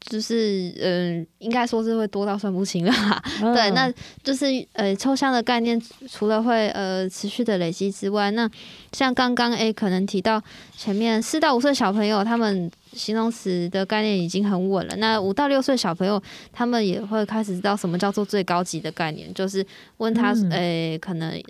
[0.00, 3.22] 就是嗯、呃，应该说是会多到算不清了哈。
[3.42, 3.52] Oh.
[3.56, 8.50] 对，那就是呃，抽象的概念除了会呃持续的累积之外，那
[8.92, 10.42] 像刚刚诶可能提到
[10.76, 14.96] 前面四到五岁小朋友，他们形容词的概念已经很稳了。
[14.96, 16.20] 那五到六岁小朋友，
[16.52, 19.64] 他们也会开始知道什么叫做最高级的概念，就是
[19.98, 21.40] 问他诶、嗯、可能。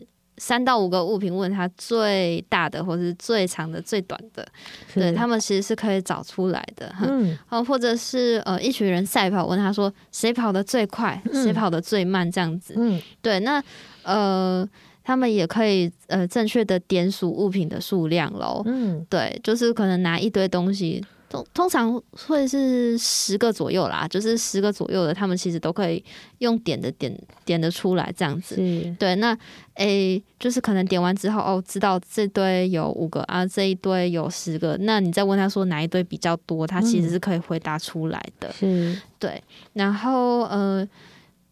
[0.40, 4.46] 三到五个物品，问他最大的，或是最长的、最短的，
[4.94, 6.90] 对他们其实是可以找出来的。
[7.02, 12.72] 嗯，哦或者是呃，一群人赛跑，问他说谁跑得最快，谁跑得最慢，这样子。
[12.78, 13.62] 嗯，对，那
[14.02, 14.66] 呃，
[15.04, 18.62] 他们也可以呃正确的点数物品的数量喽。
[18.64, 21.04] 嗯，对，就是可能拿一堆东西。
[21.30, 26.04] 通通常会是十个左右啦，就是十个左右的，他们其实都可以
[26.38, 28.56] 用点的点点的出来这样子。
[28.98, 29.32] 对，那
[29.74, 38.52] 诶、欸，就是可能点完之后，哦，知道这堆有五个啊，这一堆有十个，那你再问他说哪一堆比较多，他其实是可以回答出来的。
[38.52, 39.40] 是，对，
[39.74, 40.84] 然后呃，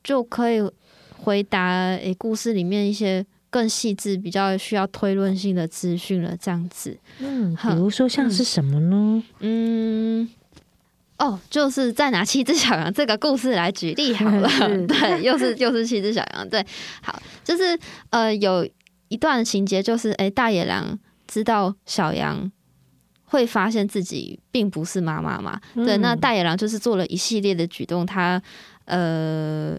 [0.02, 0.60] 就可以
[1.16, 3.24] 回答诶、欸，故事里面一些。
[3.50, 6.98] 更细致、比较需要推论性的资讯了，这样子。
[7.18, 9.22] 嗯，比如说像是什么呢？
[9.40, 10.28] 嗯，
[11.18, 14.48] 哦，就是再拿七只小羊这个故事来举例好了。
[14.87, 16.48] 对，又是又是七只小羊。
[16.48, 16.64] 对，
[17.02, 17.78] 好，就是
[18.11, 18.68] 呃，有
[19.08, 22.52] 一段情节，就是哎、欸，大野狼知道小羊
[23.24, 25.58] 会发现自己并不是妈妈嘛。
[25.74, 28.42] 对，那大野狼就是做了一系列的举动，他
[28.84, 29.78] 呃。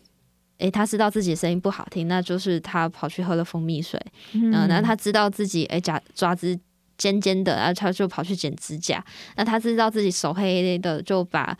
[0.59, 3.99] 诶、欸，他知道自己的声音不好听，那就是他跑去喝了蜂蜜水。
[4.33, 6.57] 嗯，然后他知道自己诶，甲爪子
[6.97, 9.03] 尖尖的，然后他就跑去剪指甲。
[9.35, 11.57] 那他知道自己手黑黑的，就把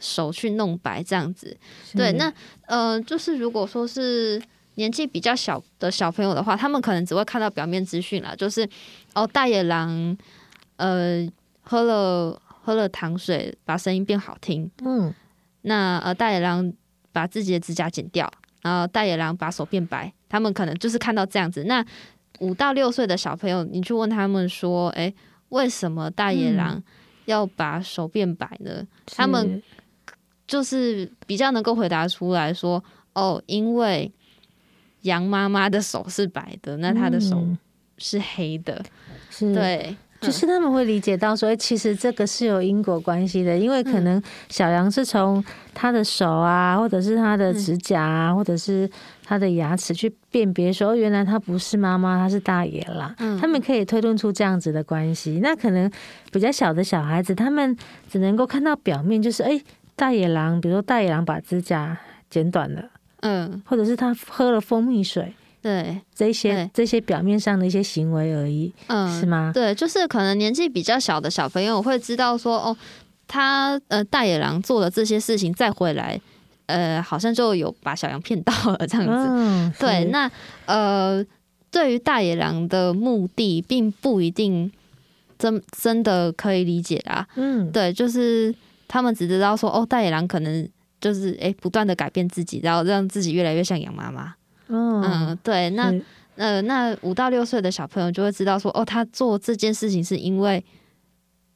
[0.00, 1.56] 手去弄白，这样子。
[1.94, 2.32] 对，那
[2.66, 4.42] 呃，就是如果说是
[4.74, 8.68] 年纪比较小的小朋友的话，他们可能只会看到表面资讯啦，就是
[9.14, 10.16] 哦，大野狼
[10.76, 11.28] 呃
[11.60, 14.68] 喝了喝了糖水，把声音变好听。
[14.84, 15.14] 嗯，
[15.62, 16.72] 那呃大野狼
[17.12, 18.30] 把自己的指甲剪掉。
[18.62, 21.64] 然后大野狼把手变白，他们可能就是看到这样子。
[21.64, 21.82] 那
[22.40, 25.12] 五到六岁的小朋友，你去问他们说：“哎，
[25.48, 26.82] 为什么大野狼
[27.24, 29.62] 要把手变白呢？”嗯、他们
[30.46, 34.12] 就是比较能够回答出来说：“哦，因为
[35.02, 37.42] 羊妈妈的手是白的，那他的手
[37.96, 38.84] 是黑的。
[39.40, 48.88] 嗯”对，就是他们会理解到说，哎，其实这个是有因果关系的，因为可能小羊是从他的手啊，或者是他的指甲啊，或者是
[49.24, 53.14] 他的牙齿去辨别说，原来他不是妈妈，他是大野狼。
[53.40, 55.40] 他们可以推论出这样子的关系。
[55.42, 55.90] 那可能
[56.30, 57.76] 比较小的小孩子，他们
[58.10, 59.60] 只能够看到表面，就是哎，
[59.96, 62.84] 大野狼，比如说大野狼把指甲剪短了，
[63.20, 65.32] 嗯，或者是他喝了蜂蜜水。
[65.62, 69.50] 对这些这些表面上的一些行为而已，嗯，是吗？
[69.52, 72.76] 对，就是可能年纪比较小的小朋友会知道说，哦，
[73.28, 76.18] 他呃大野狼做了这些事情再回来，
[76.66, 79.26] 呃，好像就有把小羊骗到了这样子。
[79.28, 80.30] 嗯、对，那
[80.64, 81.24] 呃，
[81.70, 84.72] 对于大野狼的目的，并不一定
[85.38, 87.26] 真真的可以理解啊。
[87.36, 88.54] 嗯，对，就是
[88.88, 90.66] 他们只知道说，哦，大野狼可能
[91.00, 94.34] 就是哎不断的改变自己，然后让自己越来越像羊妈妈。
[94.70, 95.92] 嗯，对，那
[96.36, 100.64] 呃，那五到六岁的小朋友就会知道说，哦，他做这件事情是因为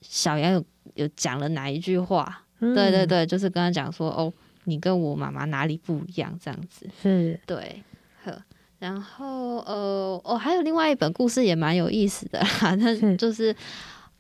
[0.03, 2.43] 小杨有有讲了哪一句话？
[2.61, 4.33] 嗯、对对对，就是跟他讲说，哦，
[4.65, 6.39] 你跟我妈妈哪里不一样？
[6.43, 7.83] 这样子是，对，
[8.25, 8.37] 呵，
[8.79, 13.55] 然后呃，哦，还有另外一本故事也蛮有意思的啦， 那就是。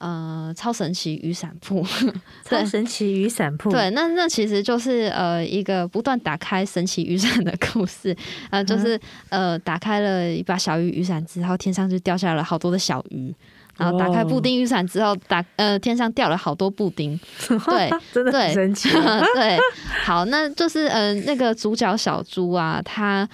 [0.05, 1.83] 呃，超神奇雨伞铺，
[2.45, 8.14] 超神奇雨伞铺，对，那那其实就是呃一个不断打开神奇雨伞的故事，
[8.51, 13.35] 呃，就是呃打开了一把小鱼雨伞之后，天上就掉下来了好多的小鱼，
[13.79, 17.19] 然后打开布丁雨伞之后，打呃天上掉了好多布丁，
[17.64, 18.90] 对，真的很神奇，
[19.35, 19.59] 对，
[20.05, 23.27] 好，那就是呃那个主角小猪啊，他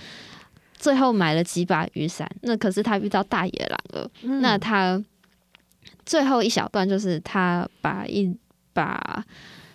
[0.78, 5.02] 最后买了几把雨伞，那可是他遇到大野狼了，嗯、那他。
[6.04, 8.36] 最后一小段就是他把一
[8.72, 9.24] 把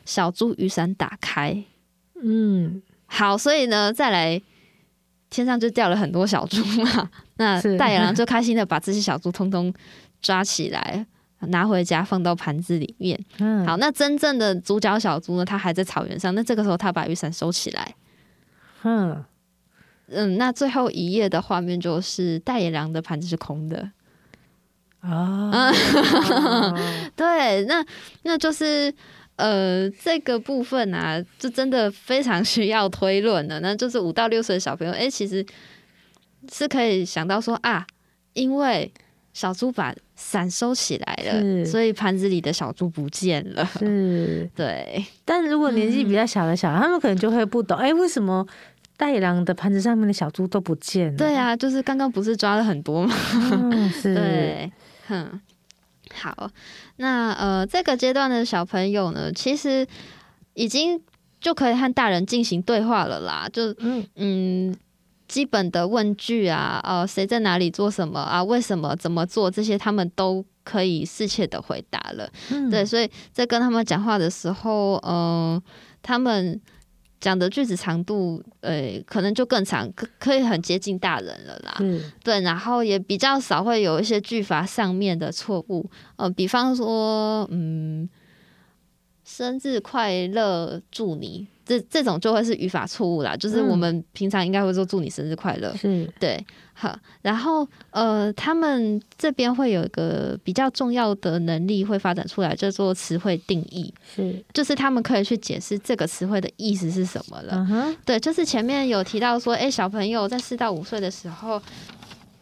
[0.05, 1.63] 小猪雨伞打开，
[2.21, 4.41] 嗯，好，所以呢，再来
[5.29, 9.73] 天上就掉了很多小猪嘛， 那大野狼就开心的把这些小猪通通
[10.21, 11.05] 抓起来，
[11.39, 13.19] 拿回家放到盘子里面。
[13.39, 17.95] 嗯，好，那真正的主角小猪呢，它还在草原上，那这个时候他把雨伞收起来，
[18.83, 19.23] 嗯。
[20.07, 23.89] 嗯，那最后一页的画面就是大野狼的盘子是空的。
[25.05, 25.71] 啊，
[27.15, 27.85] 对，那
[28.23, 28.93] 那就是
[29.35, 33.59] 呃，这个部分啊，就真的非常需要推论的。
[33.59, 35.45] 那就是五到六岁的小朋友，哎、欸，其实
[36.51, 37.85] 是可以想到说啊，
[38.33, 38.91] 因为
[39.33, 43.65] 小猪把伞收起来了，所以盘子里的小猪不见了。
[43.77, 45.05] 是，对。
[45.25, 48.47] 但如果年纪比较小的小孩，嗯、他们可能就会不懂，哎、欸，为什么
[48.95, 51.17] 大野狼的盘子上面的小猪都不见了？
[51.17, 53.13] 对啊，就是刚刚不是抓了很多吗？
[53.51, 54.71] 嗯、是， 对。
[55.07, 55.41] 哼，
[56.13, 56.49] 好，
[56.97, 59.85] 那呃，这个阶段的小朋友呢，其实
[60.53, 61.01] 已经
[61.39, 63.47] 就可以和大人进行对话了啦。
[63.51, 64.75] 就嗯嗯，
[65.27, 68.43] 基本的问句啊，呃，谁在哪里做什么啊？
[68.43, 69.49] 为什么怎么做？
[69.49, 72.29] 这些他们都可以适切的回答了。
[72.51, 75.63] 嗯、对，所以在跟他们讲话的时候，嗯、呃，
[76.01, 76.61] 他们。
[77.25, 81.75] 讲的句子长度，呃、欸，可能就更长，可可以很接近大人了啦。
[81.79, 88.07] 嗯，对，然后也比较少会有一些句法上面的错误，呃，比方说，嗯，
[89.25, 91.47] 生日快乐，祝你。
[91.65, 111.59] 这这种就会是语法错误啦，就是我们平常应该会说祝你生日快乐，是、嗯、对，好，然后呃，他们这边会有一个比较重要的能力会发展出来，叫做词汇定义，是，就是他们可以去解释这个词汇的意思是什么了，嗯、对，就是前面有提到说，哎，小朋友在四到五岁的时候。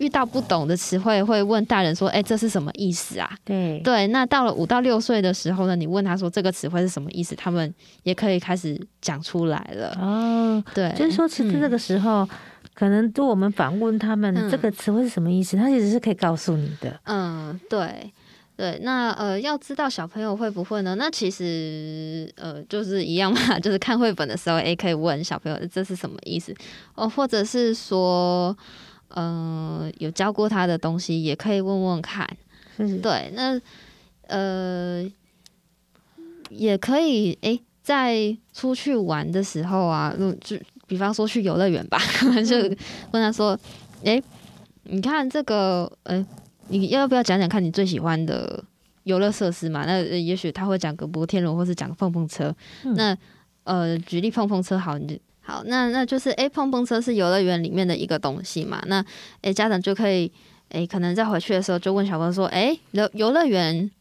[0.03, 9.97] 遇到不懂的词汇，会问大人说：“哎、欸，这是什么意思啊？”对对，那到了五到六岁的时候呢，你问他说这个词汇是什么意思，他们也可以开始讲出来了。
[10.01, 12.29] 哦，对，就是说，其实这个时候，嗯、
[12.73, 16.99] 可能就我们反问他们这个词汇是什么意思，嗯、他其实是可以告诉你的。
[17.05, 18.11] 嗯，对
[18.57, 20.95] 对，那呃，要知道小朋友会不会呢？
[20.95, 26.53] 那其实呃，就是一样嘛， 就是看绘本的时候，哎、欸，可以问小朋友这是什么意思
[26.95, 28.53] 哦，或者是说。
[29.15, 32.27] 嗯、呃，有教过他的东西，也可以问问看。
[32.77, 33.59] 是对，那
[34.27, 35.07] 呃，
[36.49, 40.57] 也可以诶，在出去玩的时候啊，就
[40.87, 41.99] 比方说去游乐园吧，
[42.47, 42.57] 就
[43.11, 43.57] 问他说
[44.03, 44.21] ：“诶，
[44.83, 46.25] 你看这个，呃，
[46.69, 48.63] 你要不要讲讲看你最喜欢的
[49.03, 49.85] 游乐设施嘛？
[49.85, 52.53] 那也许他会讲个摩天轮，或是讲个碰碰车。
[52.83, 53.17] 嗯、那
[53.65, 55.15] 呃，举例碰碰车好，你就。”
[55.45, 58.81] 好，那那就是哎、欸，碰碰车是游乐园里面的一个东西嘛？
[58.87, 59.01] 那
[59.41, 60.31] 哎、欸，家长就可以
[60.69, 63.91] 哎、欸，可能在回去的时候就问小朋友说：“哎、欸，游游乐园，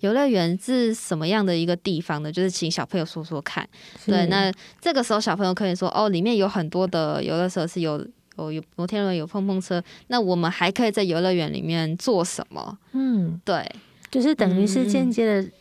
[0.00, 3.68] 游乐园是什么样的一个地方呢？”就是请小朋友说说看。
[4.06, 4.50] 对，那
[4.80, 8.04] 这个时候小朋友可以说：“哦，里面有很多的游乐设施，有
[8.38, 9.82] 有有摩天轮，有碰碰车。
[10.06, 13.70] 那我们还可以在游乐园里面做什么？”嗯，对。
[14.10, 15.52] 就是等于是间接的，嗯、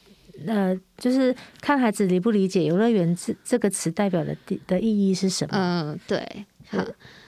[0.48, 4.36] 呃，就是看孩子理不理解“游乐园”这这个词代表的
[4.68, 5.58] 的意义是什么？
[5.58, 6.86] 嗯，对，好，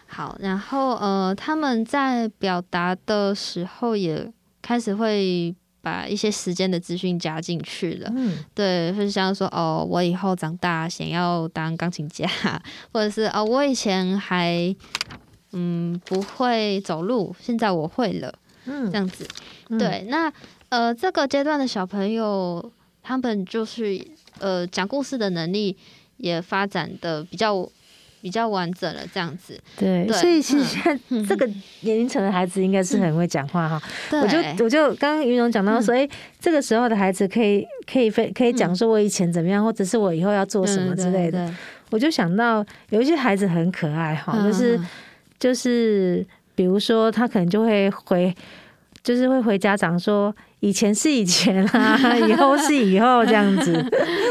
[0.07, 4.31] 好，然后呃，他们在表达的时候也
[4.61, 5.55] 开始会。
[5.85, 12.27] 把一些时间的资讯加进去了，嗯，对，就像说哦，我以后长大想要当钢琴家，
[12.91, 14.75] 或者是哦，我以前还
[15.51, 18.33] 嗯不会走路，现在我会了，
[18.65, 19.27] 嗯，这样子，
[19.69, 20.33] 嗯、对，那
[20.69, 22.71] 呃这个阶段的小朋友，
[23.05, 24.01] 他们就是
[24.39, 25.77] 呃讲故事的能力
[26.17, 27.69] 也发展的比较。
[28.21, 29.53] 比较完整了，这样子。
[29.77, 31.45] 对，对所以其实现在这个
[31.81, 33.79] 年龄层的孩子应该是很会讲话哈。
[34.09, 41.53] 嗯、我就我就刚刚云蓉讲到说，哎、嗯，这个时候的孩子可以可以非可以讲说我以前怎么样，或者是我以后要做什么之类的。
[41.91, 44.79] 我就想到有一些孩子很可爱哈，就是
[45.37, 46.25] 就是
[46.55, 48.35] 比如说他可能就会回，
[49.05, 50.35] 就是会回家长说。
[50.61, 53.71] 以前是以前啊，以后是以后这样子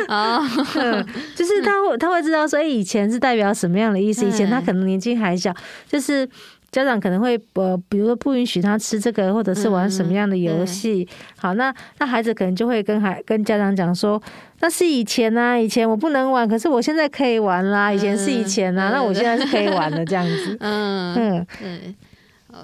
[0.09, 0.41] 啊，
[1.37, 4.27] 就是他会他会知道说，哎，以前是代表什么样的意思？
[4.27, 5.55] 以前他可能年纪还小，
[5.87, 6.29] 就是
[6.73, 11.07] 家长可能会呃，比如说不允许他吃这个，或者是玩什么样的游戏。
[11.37, 14.21] 好，那那孩子可能就会跟孩跟家长讲说，
[14.59, 17.93] 那是以前啊，以前我不能玩，可是我现在可以玩啦。
[17.93, 20.57] 以前是以前啊，那我现在是可以玩的这样子。
[20.59, 21.95] 嗯嗯，对，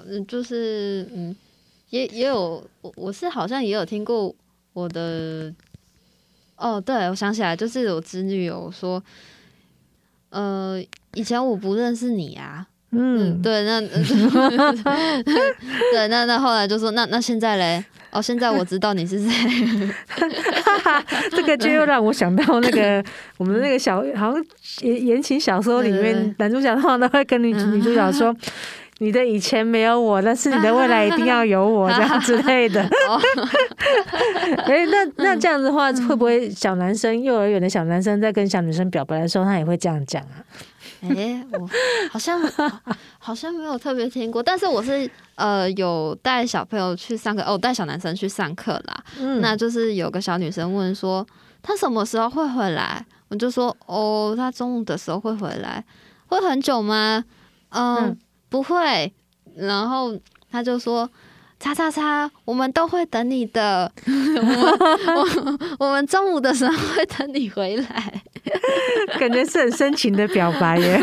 [0.09, 1.33] 嗯，就是嗯。
[1.91, 4.33] 也也有我我是好像也有听过
[4.73, 5.53] 我的
[6.57, 9.01] 哦，对，我想起来，就是我侄女有说，
[10.29, 10.81] 呃，
[11.13, 13.81] 以前我不认识你啊，嗯，嗯，对，那
[15.91, 19.29] 对，那那后来就说，那那现在嘞，哦，现在我知道你是谁，
[21.31, 23.03] 这个就又让我想到那个
[23.37, 24.45] 我们的那个小好像
[24.81, 28.33] 言言情小说里面男主角通常都会跟女女主角说。
[29.01, 32.79] 你的以前没有我，但是你的未来一定要有我，这样之类的。
[34.67, 40.45] 哎，那那这样子的话，会不会小男生、幼儿园的小男生在跟小女生表白的时候，他也会这样讲啊？
[41.01, 41.67] 哎，我
[42.11, 42.39] 好像
[43.17, 49.03] 好像没有特别听过，但是我是呃有带小朋友去上课，哦，带小男生去上课啦。
[49.19, 51.25] 嗯，那就是有个小女生问说，
[51.63, 53.03] 他什么时候会回来？
[53.29, 55.83] 我就说，哦，他中午的时候会回来，
[56.27, 57.25] 会很久吗？
[57.69, 57.97] 嗯。
[58.05, 58.17] 嗯
[58.51, 59.11] 不会，
[59.55, 60.13] 然后
[60.51, 61.09] 他就说
[61.57, 63.89] ：“叉叉叉，我们都会等你的。
[64.05, 65.21] 我
[65.79, 68.21] 我，我们中午的时候会等你回来。”
[69.17, 70.99] 感觉是很深情的表白耶。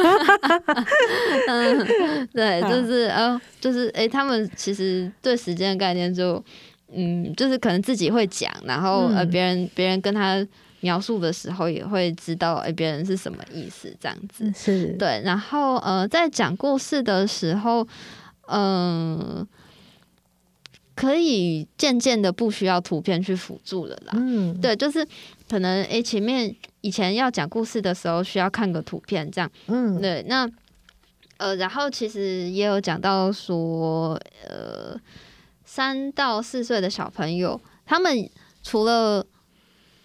[1.48, 6.44] 嗯，对，就是呃，就是哎，他们其实对时间的概念就
[6.92, 10.46] 嗯，就是可能自己会讲，然后呃，别人别人跟他。
[10.80, 15.20] 描述的时候也会知道，哎，别人是什么意思，这样子是对。
[15.24, 17.86] 然后，呃，在讲故事的时候，
[18.46, 19.46] 嗯、呃，
[20.94, 24.12] 可以渐渐的不需要图片去辅助了啦。
[24.14, 25.06] 嗯，对，就是
[25.48, 29.50] 可能，哎，前面以前要讲故事的时候需要看个图片，这样。
[29.66, 30.24] 嗯，对。
[30.28, 30.48] 那，
[31.38, 34.96] 呃，然后其实也有讲到说，呃，
[35.64, 38.30] 三到四岁的小朋友，他们
[38.62, 39.24] 除了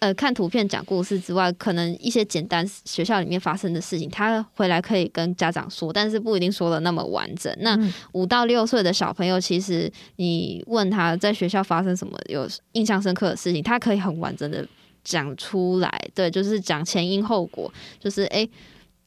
[0.00, 7.50] 呃，看图片讲故事之外，可能一些简单学校里面发生的事情，他回来可以跟家长说，但是不一定说的那么完整。
[7.60, 7.78] 那
[8.12, 14.66] 五到六岁的小朋友，其实你问他在学校发生什么有印象深刻的事情，他可以很完整的
[15.02, 15.90] 讲出来。
[16.14, 18.46] 对，就是讲前因后果，就是诶，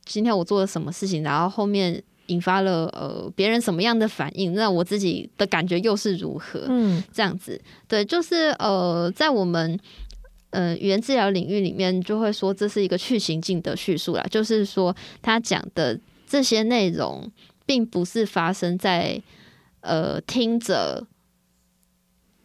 [0.03, 6.65] 今天我做了什么事情，然后后面引发了呃别人什么样的反应，那我自己的感觉又是如何？
[6.69, 9.79] 嗯，这样子，对，就是呃，在我们。
[10.51, 17.29] 嗯、呃，语言治疗领域里面就会说，这是一个去情境的叙述啦，就是说他讲的这些内容，
[17.65, 19.21] 并不是发生在
[19.81, 21.05] 呃听者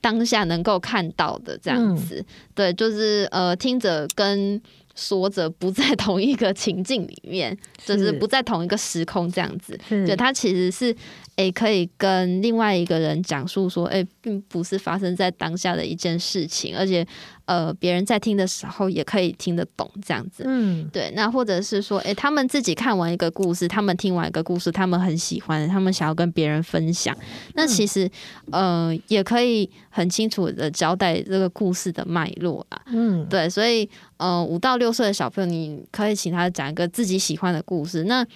[0.00, 4.60] 当下能够看到的这样子，嗯、对，就是呃听者跟
[4.94, 10.94] 说者不在同一个情境里面，就是不在同一个时空这样子，对，他其实是。
[11.36, 17.04] 诶，可以跟另外一个人讲述说，诶，并不是发生在当下的一件事情，而且，
[17.52, 20.42] 呃，别人在听的时候也可以听得懂这样子。
[20.46, 21.12] 嗯，对。
[21.14, 27.14] 那或者是说，诶，他们自己看完一个故事，他们听完一个故事，他们很喜欢，他们想要跟别人分享。
[27.52, 28.10] 那其实，
[28.52, 32.80] 嗯、呃，也可以很清楚的交代这个故事的脉络啊。
[32.86, 33.50] 嗯，对。
[33.50, 33.86] 所以，
[34.16, 38.04] 呃，五到六岁的小朋友，你可以请他讲一个自己喜欢的故事。
[38.04, 38.26] 那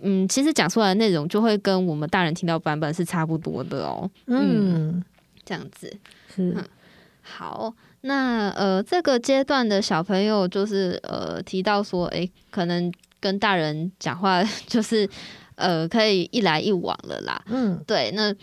[0.00, 4.10] 嗯，其实讲出来的内容就会跟我们大人听到版本是差不多的哦。
[4.26, 5.04] 嗯，嗯，
[5.44, 5.86] 这样子
[6.34, 6.64] 是、嗯、
[7.22, 7.72] 好。
[8.02, 15.08] 那呃，这个阶段的小朋友就是呃提到说，哎，可能跟大人讲话 就是
[15.54, 17.42] 呃可以一来一往了啦。
[17.46, 18.10] 嗯，对。
[18.12, 18.34] 那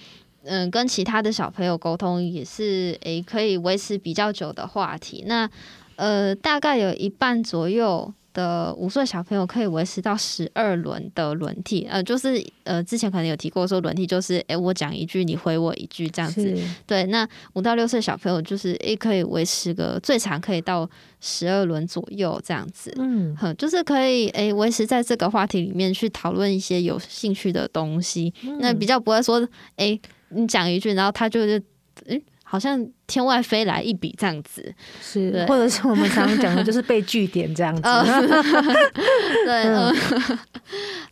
[0.43, 5.26] 嗯，跟其他的小朋友沟通也是诶，可以维持比较久的话题。
[5.28, 5.49] 那
[5.97, 11.88] 呃，大概有一半左右的五岁小朋友可以维持到十二轮的轮替。
[11.89, 16.55] 呃，就是呃，之前可能有提过说轮替就是诶，我讲一句，你回我一句这样子。
[16.86, 22.93] 对，那五到六岁小朋友就是诶，可以维持个最长可以到十二轮左右这样子。
[22.97, 28.34] 嗯，哼，就是可以诶，维持在这个话题里面去讨论一些有兴趣的东西。
[28.43, 29.99] 嗯、那比较不会说诶。
[30.32, 31.59] 你讲一句，然后他就是，
[32.05, 32.21] 嗯，
[32.51, 35.45] 好像天外飞来一笔这样子，是，对。
[35.45, 37.81] 或者是我们常常讲的， 就是被据点这样子。
[39.45, 39.93] 对，嗯，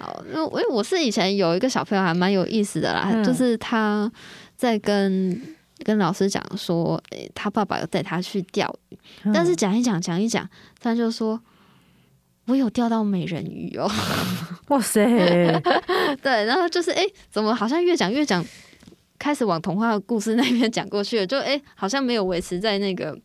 [0.00, 4.10] 好，因为我是以前有一个小朋友还蛮有意思的啦，嗯、就是他
[4.56, 5.38] 在跟
[5.84, 10.48] 跟老师讲说，诶，他爸爸要带他去钓鱼，嗯、但是讲一讲讲一讲，
[10.80, 11.38] 他就说。
[12.48, 13.90] 我有钓到美人鱼哦！
[14.68, 15.04] 哇塞，
[16.22, 18.40] 对，然后就是哎，怎么好像越讲越讲，
[19.18, 23.18] 开始往童话故事那边讲过去了，就哎，好像没有维持在那个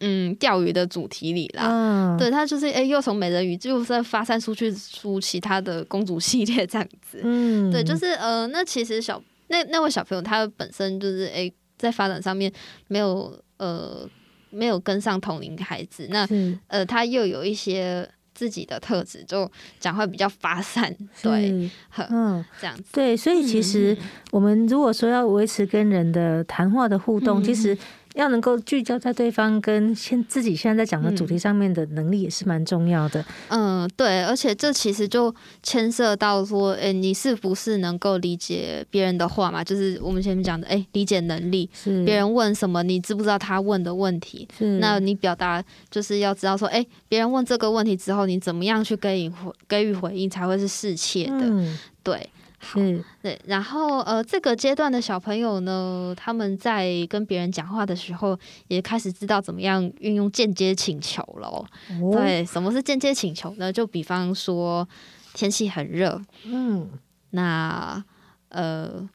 [0.00, 1.66] 嗯钓鱼的主题里啦。
[1.68, 7.20] 嗯，对，他就是哎，又从美人鱼就在发散出去出其他的公主系列这样子。
[7.22, 12.52] 嗯，对，就是呃，那其实小那那位小朋友他本身就是哎，在发展上面
[12.88, 14.08] 没有呃
[14.50, 16.28] 没有跟上同龄孩子，那
[16.68, 18.08] 呃他又有一些。
[18.34, 21.70] 自己的特质就讲话比较发散，对，
[22.10, 23.96] 嗯，这样子，对，所以其实
[24.30, 27.76] 我们如果说要维持跟人的谈话的互动，嗯、其实。
[28.14, 33.24] 要能够聚焦在对方跟现自己现在在讲的主题上面的能力也是蛮重要的。
[33.48, 39.62] 嗯，对，而且这其实就牵涉到说，哎，你是不是能够理解别人的话嘛？
[39.62, 44.46] 就是我们前面讲的，哎，理解能力，是别人问什么，你知不知道他问的问题？
[44.56, 51.40] 是，那你表达就是要知道说，哎，别人问这个问题之后，你怎么样去给予回给予回应才会是适切的？
[51.40, 52.30] 嗯，对。
[52.64, 58.38] 是对，然后呃，这个阶段的小朋友呢，他们在跟别人讲话的时候，
[58.68, 61.48] 也开始知道怎么样运用间接请求了。
[61.48, 61.68] 哦、
[62.12, 63.72] 对，什么是间接请求呢？
[63.72, 64.88] 就比方说
[65.34, 66.90] 天气很热，嗯，
[67.30, 68.02] 那
[68.48, 69.08] 呃，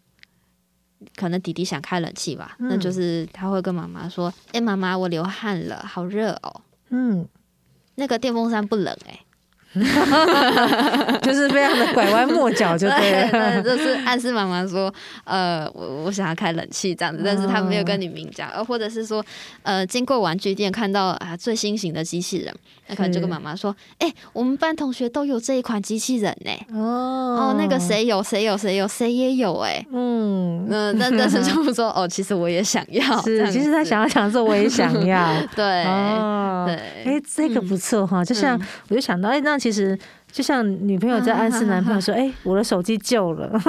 [1.15, 7.27] 可能弟弟想开冷气吧，嗯、那就是他会跟妈妈说：“哎，妈妈，我流汗了，好热哦。”嗯，
[7.95, 9.19] 那个电风扇不冷哎。
[11.21, 13.29] 就是非常的拐弯抹角，就对了。
[13.29, 14.93] 对，对，就是暗示妈妈说，
[15.23, 19.23] 呃，我我想要开冷气这样子，但是他没有跟你明讲，呃，或者是说，
[19.63, 22.53] 呃，经过玩具店看到啊最新型的机器人，
[22.87, 39.69] 那可能就跟妈妈说，哎、欸，我们班同学都有这一款机器人呢，哦，哦，那个谁有谁有谁有谁也有哎，嗯，那但但是就说，哦，其实我也想要， 是，其实他想要想说我也想要， 对，哦，对，哎、欸，这个不错哈，就像我就想到，哎、欸，那。
[39.69, 39.97] 其实
[40.31, 43.49] 就像女朋友在暗示男朋友说：“哎，我的手机旧了。”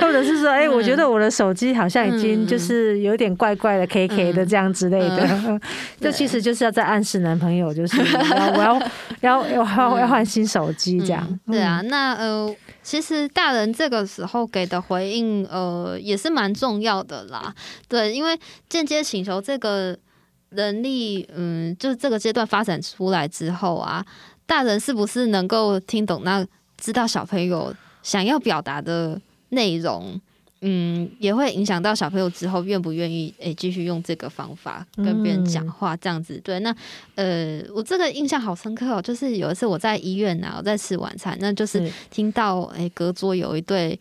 [0.00, 5.60] 或者是说：“哎，我觉得我的手机好像已经就是有点怪怪的、K K 的这样之类的。
[6.00, 8.80] ”这其实就是要在暗示男朋友，就是我 要
[9.20, 11.38] 要要要要换新手机这样。
[11.46, 17.54] 对啊，那呃，其实大人这个时候给的回应呃也是蛮重要的啦。
[17.88, 19.96] 对，因为间接请求这个。
[20.54, 24.04] 能力，嗯，就是这个阶段发展出来之后啊，
[24.46, 26.46] 大人是不是能够听懂，那
[26.76, 30.20] 知道小朋友想要表达的内容，
[30.60, 36.40] 嗯，也会影响到小朋友之后愿不愿意诶继续用这个方法跟别人讲话这样子。
[36.44, 36.74] 对，那
[37.14, 43.98] 呃，我这个印象好深刻哦，就是有一次我在医院呐、啊，我在吃晚餐，那就是听到诶隔桌有一对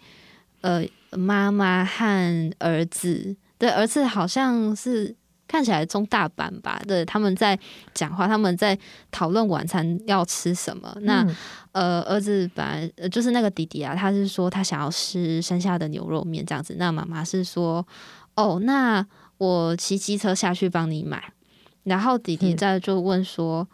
[0.62, 5.16] 呃妈妈和儿子，对，儿子好像是。
[5.52, 7.60] 看起来中大班吧，对，他们在
[7.93, 8.78] 讲话，他们在
[9.12, 10.95] 讨论晚餐要吃什么。
[11.02, 11.28] 那
[11.74, 16.78] 呃，儿子本来就是那个弟弟啊，他是说他想要吃山下的牛肉面这样子。
[16.80, 17.86] 那妈妈是说，
[18.36, 19.06] 哦，那
[19.39, 21.22] 我骑机车下去帮你买。
[21.84, 23.68] 然后弟弟在就问说，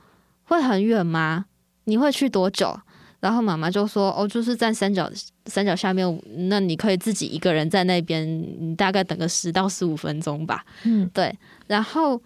[0.45, 1.45] 会很远吗？
[1.84, 2.80] 你会去多久？
[3.19, 5.11] 然后妈妈就说：“哦，就是在山脚
[5.47, 8.27] 山脚下面，那你可以自己一个人在那边，
[8.59, 11.33] 你大概等个十到十五分钟吧。”嗯，对。
[11.67, 12.21] 然后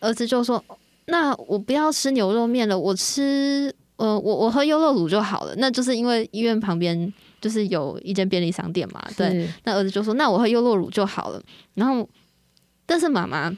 [0.00, 0.62] 儿子就说
[1.06, 9.02] ：“那我不要吃牛肉面了，我吃呃，我我喝优酪乳就好了。”那就是因为医院旁边就是有一间便利商店嘛。
[9.16, 9.48] 对。
[9.64, 11.42] 那儿子就说：“那我喝优酪乳就好了。”
[11.74, 12.08] 然后，
[12.86, 13.56] 但是妈妈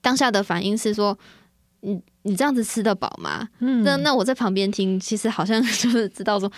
[0.00, 1.18] 当下的反应是说
[1.80, 3.48] ：“你。”你这样子吃得饱吗？
[3.60, 6.50] 嗯，那那我在旁边听，其实好像 就是知道说，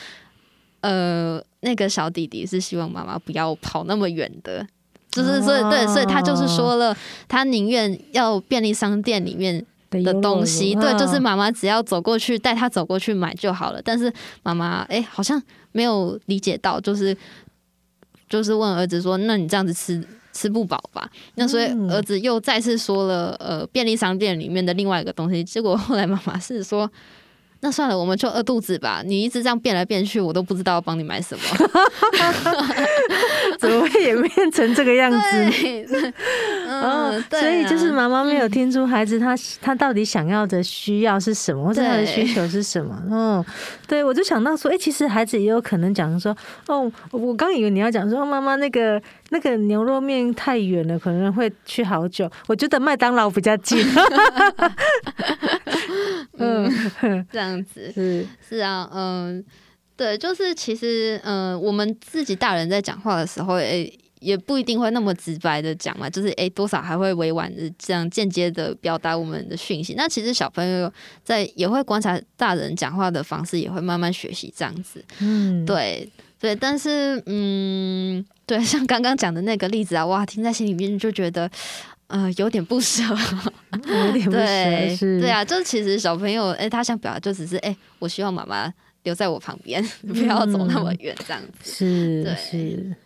[0.80, 4.66] 呃，那个小弟弟是希望妈妈不要跑那么远的，
[5.10, 6.96] 就是所以对，所以他就是说了，
[7.28, 13.82] 他宁愿要便利商店里面的东西，对，就是妈妈只要走过去带他走过去买就好了。
[13.82, 14.10] 但是
[14.42, 17.14] 妈妈哎，好像没有理解到，就是
[18.28, 20.02] 就是问儿子说：“那你这样子吃
[20.32, 26.90] 吃不饱吧？”那所以儿子又再次说了呃便利商店里面的另外一个东西，结果后来妈妈是说。
[27.62, 29.02] 那算了，我们就饿肚子吧。
[29.04, 31.42] 你一直这样变来变去，我都不知道要帮你买什么。
[33.58, 35.18] 怎么会演变成这个样子？
[35.30, 35.86] 对，
[36.66, 42.98] 嗯，哦、对啊、所以就是妈妈没有听出孩子他他到底想要的需要是什么，或者他的需求是什么。
[43.10, 43.44] 嗯，
[43.86, 46.34] 对，我就想到说，哎、欸，其实孩子也有可能讲说，
[46.68, 48.98] 哦，我刚以为你要讲说，妈妈那个
[49.28, 52.30] 那个牛肉面太远了，可能会去好久。
[52.46, 53.84] 我觉得麦当劳比较近。
[57.02, 59.44] 嗯， 这样子是是啊，嗯，
[59.96, 69.94] 对，就是其实，嗯，我们自己大人在讲话的时候，诶，也不一定会那么直白的讲嘛，就是诶，多少还会委婉的这样间接的表达我们的讯息。
[69.96, 70.92] 那其实小朋友
[71.24, 75.04] 在也会观察大人讲话的方式，也会慢慢学习这样子。
[75.20, 81.50] 嗯，对对，但是嗯，对，像刚刚讲的那个例子啊，哇，听在心里面就觉得。
[82.10, 83.02] 呃，有点不舍，
[83.72, 88.72] 有点不舍，是，对啊，就其实小朋友，哎、欸，他想表达就只是，哎、欸，我希望妈妈
[89.04, 92.34] 留在我旁边， 不要走那么远，这样子，是，对。
[92.34, 92.96] 是，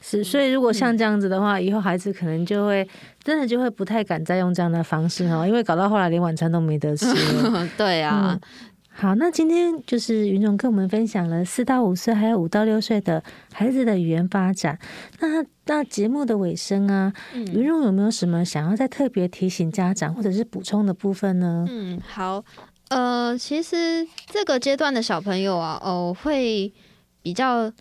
[0.00, 2.86] 是，所以如果像这样子的话，以后孩子可能就会
[3.22, 7.06] 真的就会不太敢再用这样的方式哈，因为搞到后来连晚餐都没得吃，
[7.76, 8.38] 对啊。
[8.42, 8.50] 嗯
[8.96, 13.22] 好，那今天就是云总跟我们分享了四到五岁还有五到六岁的
[13.52, 14.78] 孩子的语言发展。
[15.18, 21.66] 那那节目的尾声啊，云总有没有什么想要再特别提醒家长或者是补充的部分呢？
[21.68, 22.44] 嗯，好，
[22.88, 26.72] 呃，其实这个阶段的小朋友啊，哦，会
[27.22, 27.72] 比较。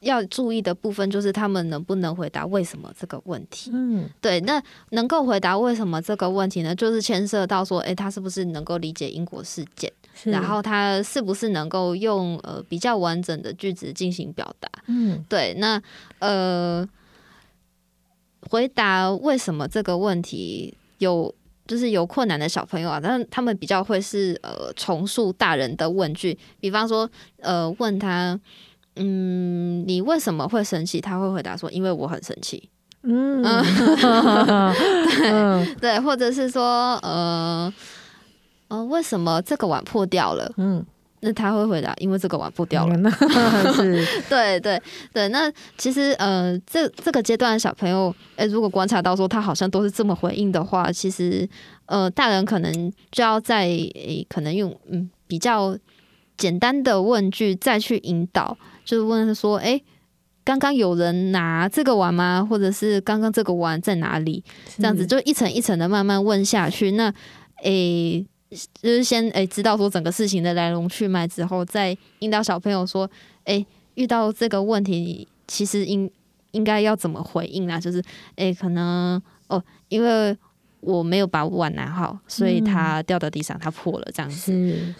[0.00, 3.70] 要注意的部分就是他们能不能回答为什么这个问题。
[3.74, 4.58] 嗯，对，那
[4.92, 6.74] 能够回答为什么这个问题呢？
[6.74, 9.92] 就是牵涉到说，诶，他是不是能够理解因果事件？
[10.24, 14.68] 然后他是不是能够用呃比较完整的句子进行表达？
[14.86, 15.80] 嗯，对，那
[16.18, 16.86] 呃，
[18.48, 21.34] 回答为什么这个问题有
[21.66, 27.10] 就是有困难的小朋友啊，但他们比较会是呃重述大人的问句，比方说
[27.40, 28.38] 呃问他。
[28.96, 31.00] 嗯，你为什么会生气？
[31.00, 32.68] 他会回答说：“因为我很生气。”
[33.02, 33.40] 嗯，
[35.06, 37.72] 对对，或者是说，呃，
[38.70, 40.50] 呃，为什么这个碗破掉了？
[40.56, 40.84] 嗯，
[41.20, 43.10] 那他会回答：“因为这个碗破掉了。”
[43.74, 44.80] 是， 对对
[45.12, 45.28] 对。
[45.28, 51.46] 那其实，呃，这这个阶段的小朋友，哎，如果观察到说他好像都是这么回应的话，其实，
[51.86, 55.76] 呃，大人可能就要在，诶，可能用嗯比较
[56.36, 58.56] 简单的问句再去引导。
[58.84, 59.80] 就是问他说：“哎，
[60.42, 62.46] 刚刚有人拿这个碗吗？
[62.48, 64.42] 或者是刚刚这个碗在哪里？
[64.78, 66.92] 这样子就一层一层的慢慢问下去。
[66.92, 67.12] 那，
[67.62, 73.08] 哎，就是先哎知道说整个事情的来龙去脉之后，再引导小朋友说：
[73.44, 76.10] 哎，遇到这个问题，你其实应
[76.50, 77.78] 应该要怎么回应啊？
[77.78, 78.02] 就是
[78.36, 80.36] 哎，可能哦，因为
[80.80, 84.52] 我没有把碗拿好，所以它掉到地上，它破了，这样子。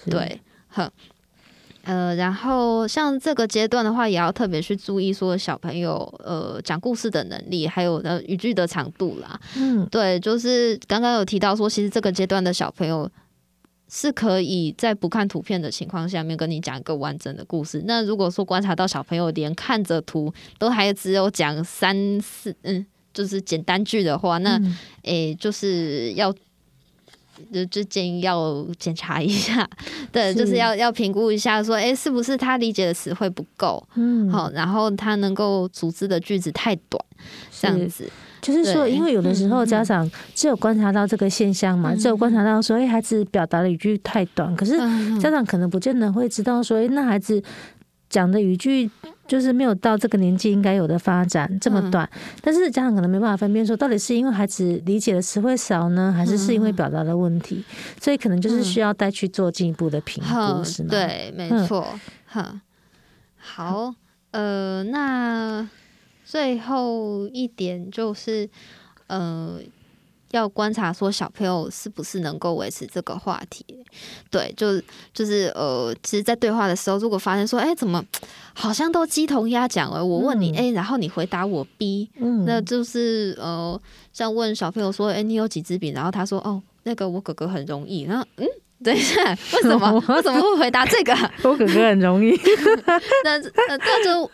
[0.09, 0.91] 对，哼。”
[1.83, 9.41] 呃，然后像这个阶段的话，也要特别去注意说小朋友呃讲故事的能力，还有呃语句的长度啦。
[9.57, 13.11] 嗯，对，就是刚刚有提到说，其实这个阶段的小朋友
[13.91, 17.83] 是可以在不看图片的情况下面跟你讲一个完整的故事。
[17.87, 24.53] 那如果说观察到小朋友连看着图都还只有讲三四嗯，就是简单句的话，那
[25.03, 26.33] 诶、嗯、就是要。
[27.51, 29.67] 就就建议要检查一下，
[30.13, 37.03] 对，就是要要评估一下，说，哎、欸，是不是他理解的词汇不够，嗯，好，然后他能够组织的句子太短，
[37.51, 38.07] 这样子，
[38.41, 44.79] 就是说，因为有的时候家长只有观察到这个现象嘛，嗯、只有观察到说，哎、欸，孩子表达的语句太短，可是
[45.19, 47.43] 家长可能不见得会知道说，哎、欸，那孩子
[48.09, 48.91] 讲的语句。
[49.31, 57.65] 就是没有到这个年纪应该有的发展这么短，嗯、但是家长可能没办法分辨说，到底是因为孩子理解的词汇少呢，还是是因为表达的问题？
[57.71, 60.89] 嗯、所以可能就是需要再去做进一步的评估，嗯、是吗？
[60.91, 61.87] 对，没错。
[62.27, 62.61] 哈、嗯，
[63.37, 63.95] 好，
[64.33, 65.65] 呃，那
[66.31, 68.49] 最后一点就是，
[69.09, 69.59] 呃。
[70.33, 73.67] 要观察说小朋友是不是能够维持这个话题，
[74.31, 74.81] 对，就
[75.13, 78.01] 就是呃，其实，在对话的时候，如果发现说，哎，怎么
[78.55, 80.07] 好像都鸡同鸭讲了？
[80.07, 83.77] 我问你 A，然后你回答我 B，嗯，那就是呃，
[84.13, 85.89] 像问小朋友说，哎，你有几支笔？
[85.89, 88.47] 然后他说，哦，那个我哥哥很容易，然后嗯。
[88.83, 89.23] 等一下，
[89.53, 89.93] 为什么？
[90.09, 91.13] 为什么会回答这个？
[91.45, 92.31] 我哥哥很容易。
[93.25, 94.31] 那那那就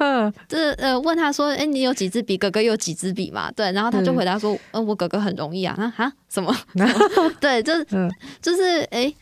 [0.49, 2.37] 就是呃，问他说：“哎、欸，你有几支笔？
[2.37, 6.55] 哥哥有几支笔嘛？”对，然后他就回答说：“呃，我哥哥很容易啊。”啊哈，什么？
[7.41, 7.87] 对，就是
[8.41, 9.17] 就是哎、欸，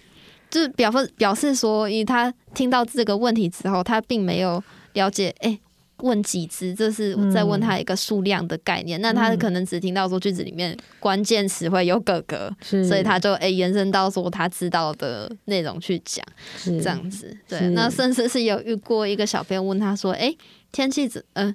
[0.50, 4.62] 就是表示表示说，因为他听到这个问题之后，他并没有
[4.92, 5.60] 了解哎、欸，
[5.98, 9.00] 问几只，这是在问他一个数量的概念。
[9.00, 16.24] 嗯、那他可能只听到说句子里面关键词会有哥哥，所以他就诶、欸、延伸到说他知道的内容去讲，
[16.64, 17.36] 这样子。
[17.48, 20.38] 对，那甚至是有遇过一个小朋友问他说：“哎、欸，
[20.72, 21.22] 天气怎……
[21.34, 21.54] 嗯、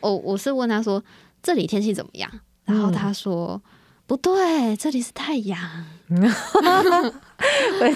[0.00, 1.04] 呃，哦，我是问他说
[1.42, 2.30] 这里天气怎么样？”
[2.64, 3.70] 然后他说：“嗯、
[4.06, 5.58] 不对，这里是太阳。”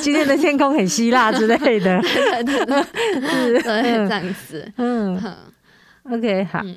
[0.00, 2.82] 今天的天空很希腊之类的，对 对对，
[3.62, 4.72] 是这样子。
[4.76, 5.20] 嗯。
[6.10, 6.74] OK，好，嗯、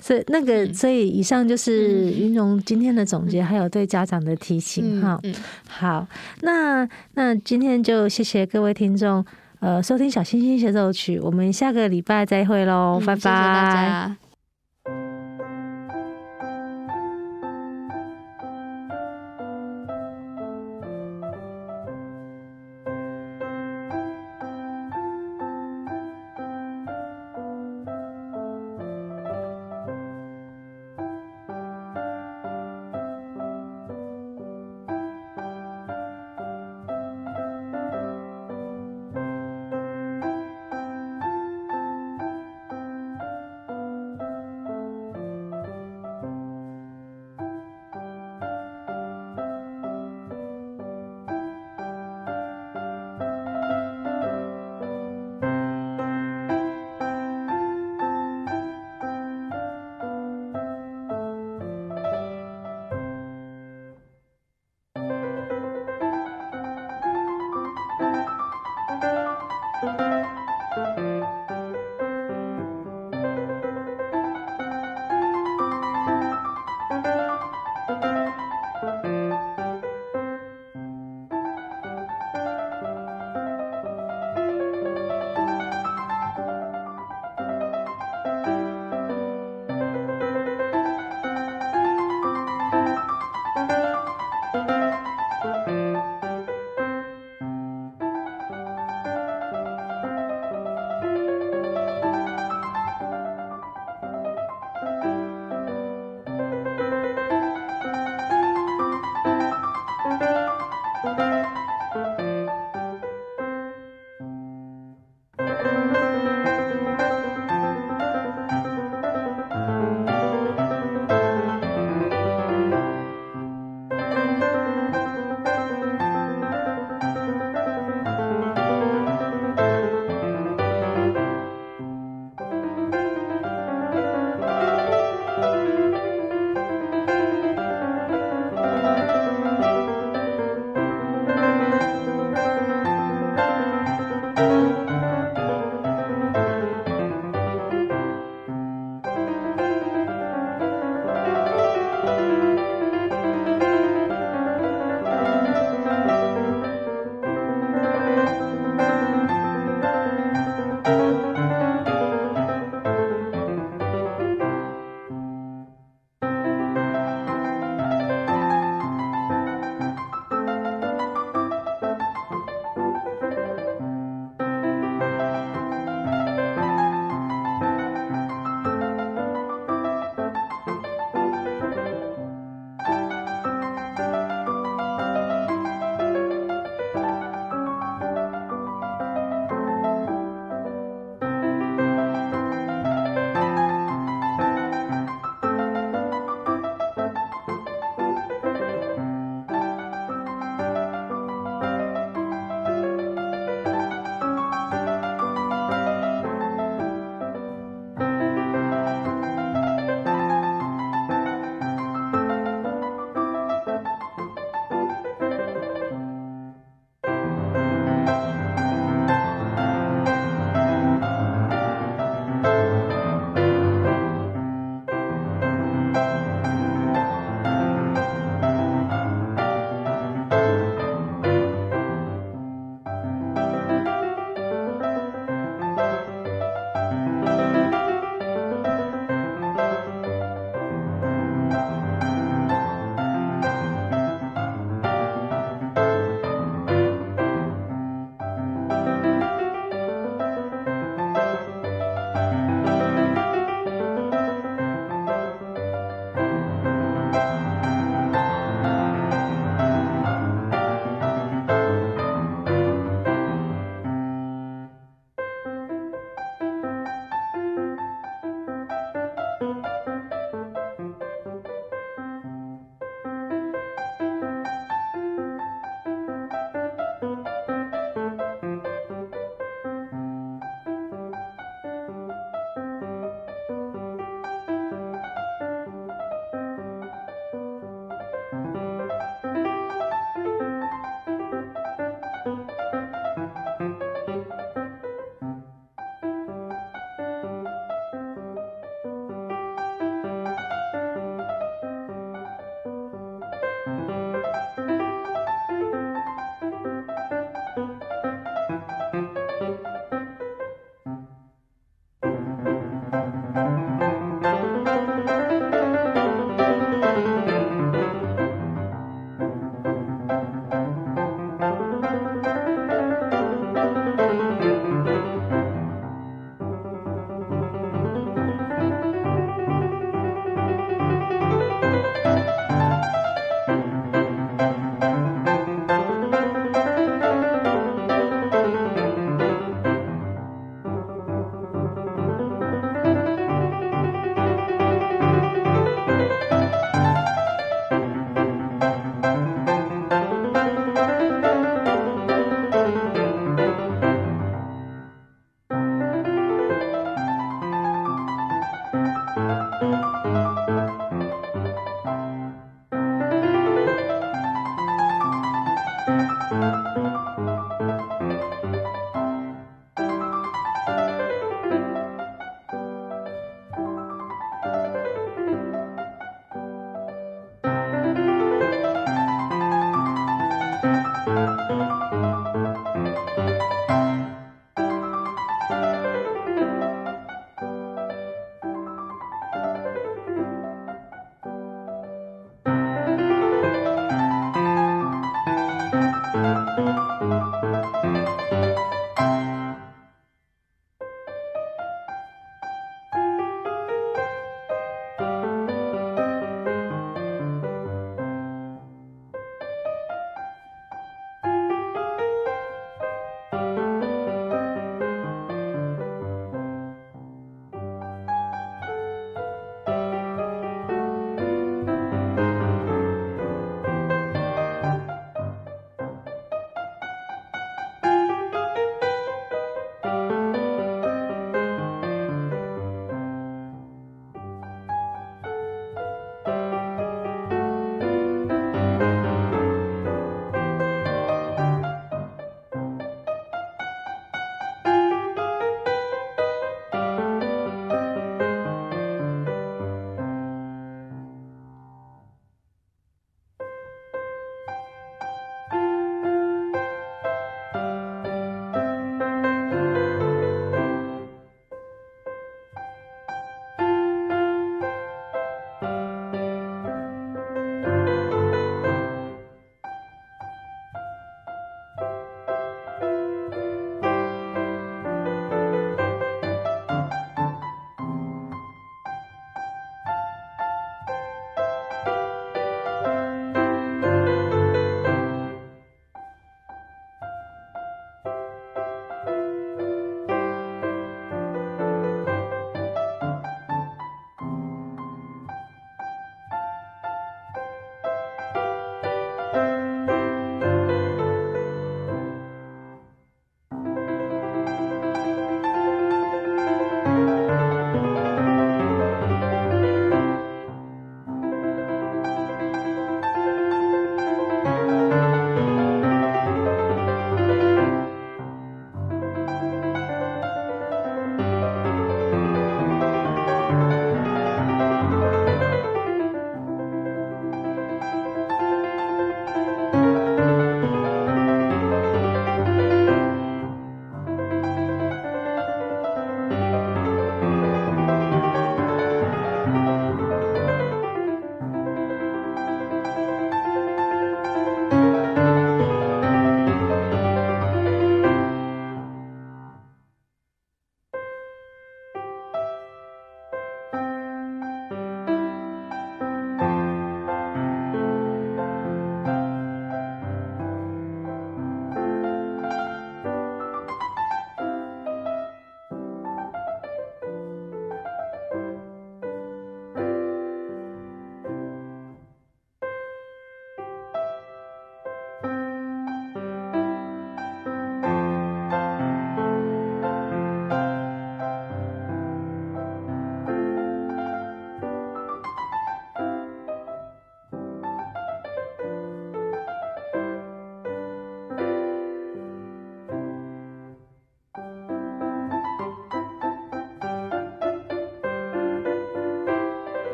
[0.00, 5.18] 所以那个，嗯、所以以上就是云荣今天的总结，嗯、还有对家长的提醒哈。
[5.22, 5.34] 嗯嗯、
[5.68, 6.06] 好，
[6.42, 9.24] 那那今天就谢谢各位听众，
[9.60, 13.20] 呃，收听小星星协奏曲，我们下个礼拜再会喽，嗯、拜拜。
[13.20, 14.23] 谢谢大家。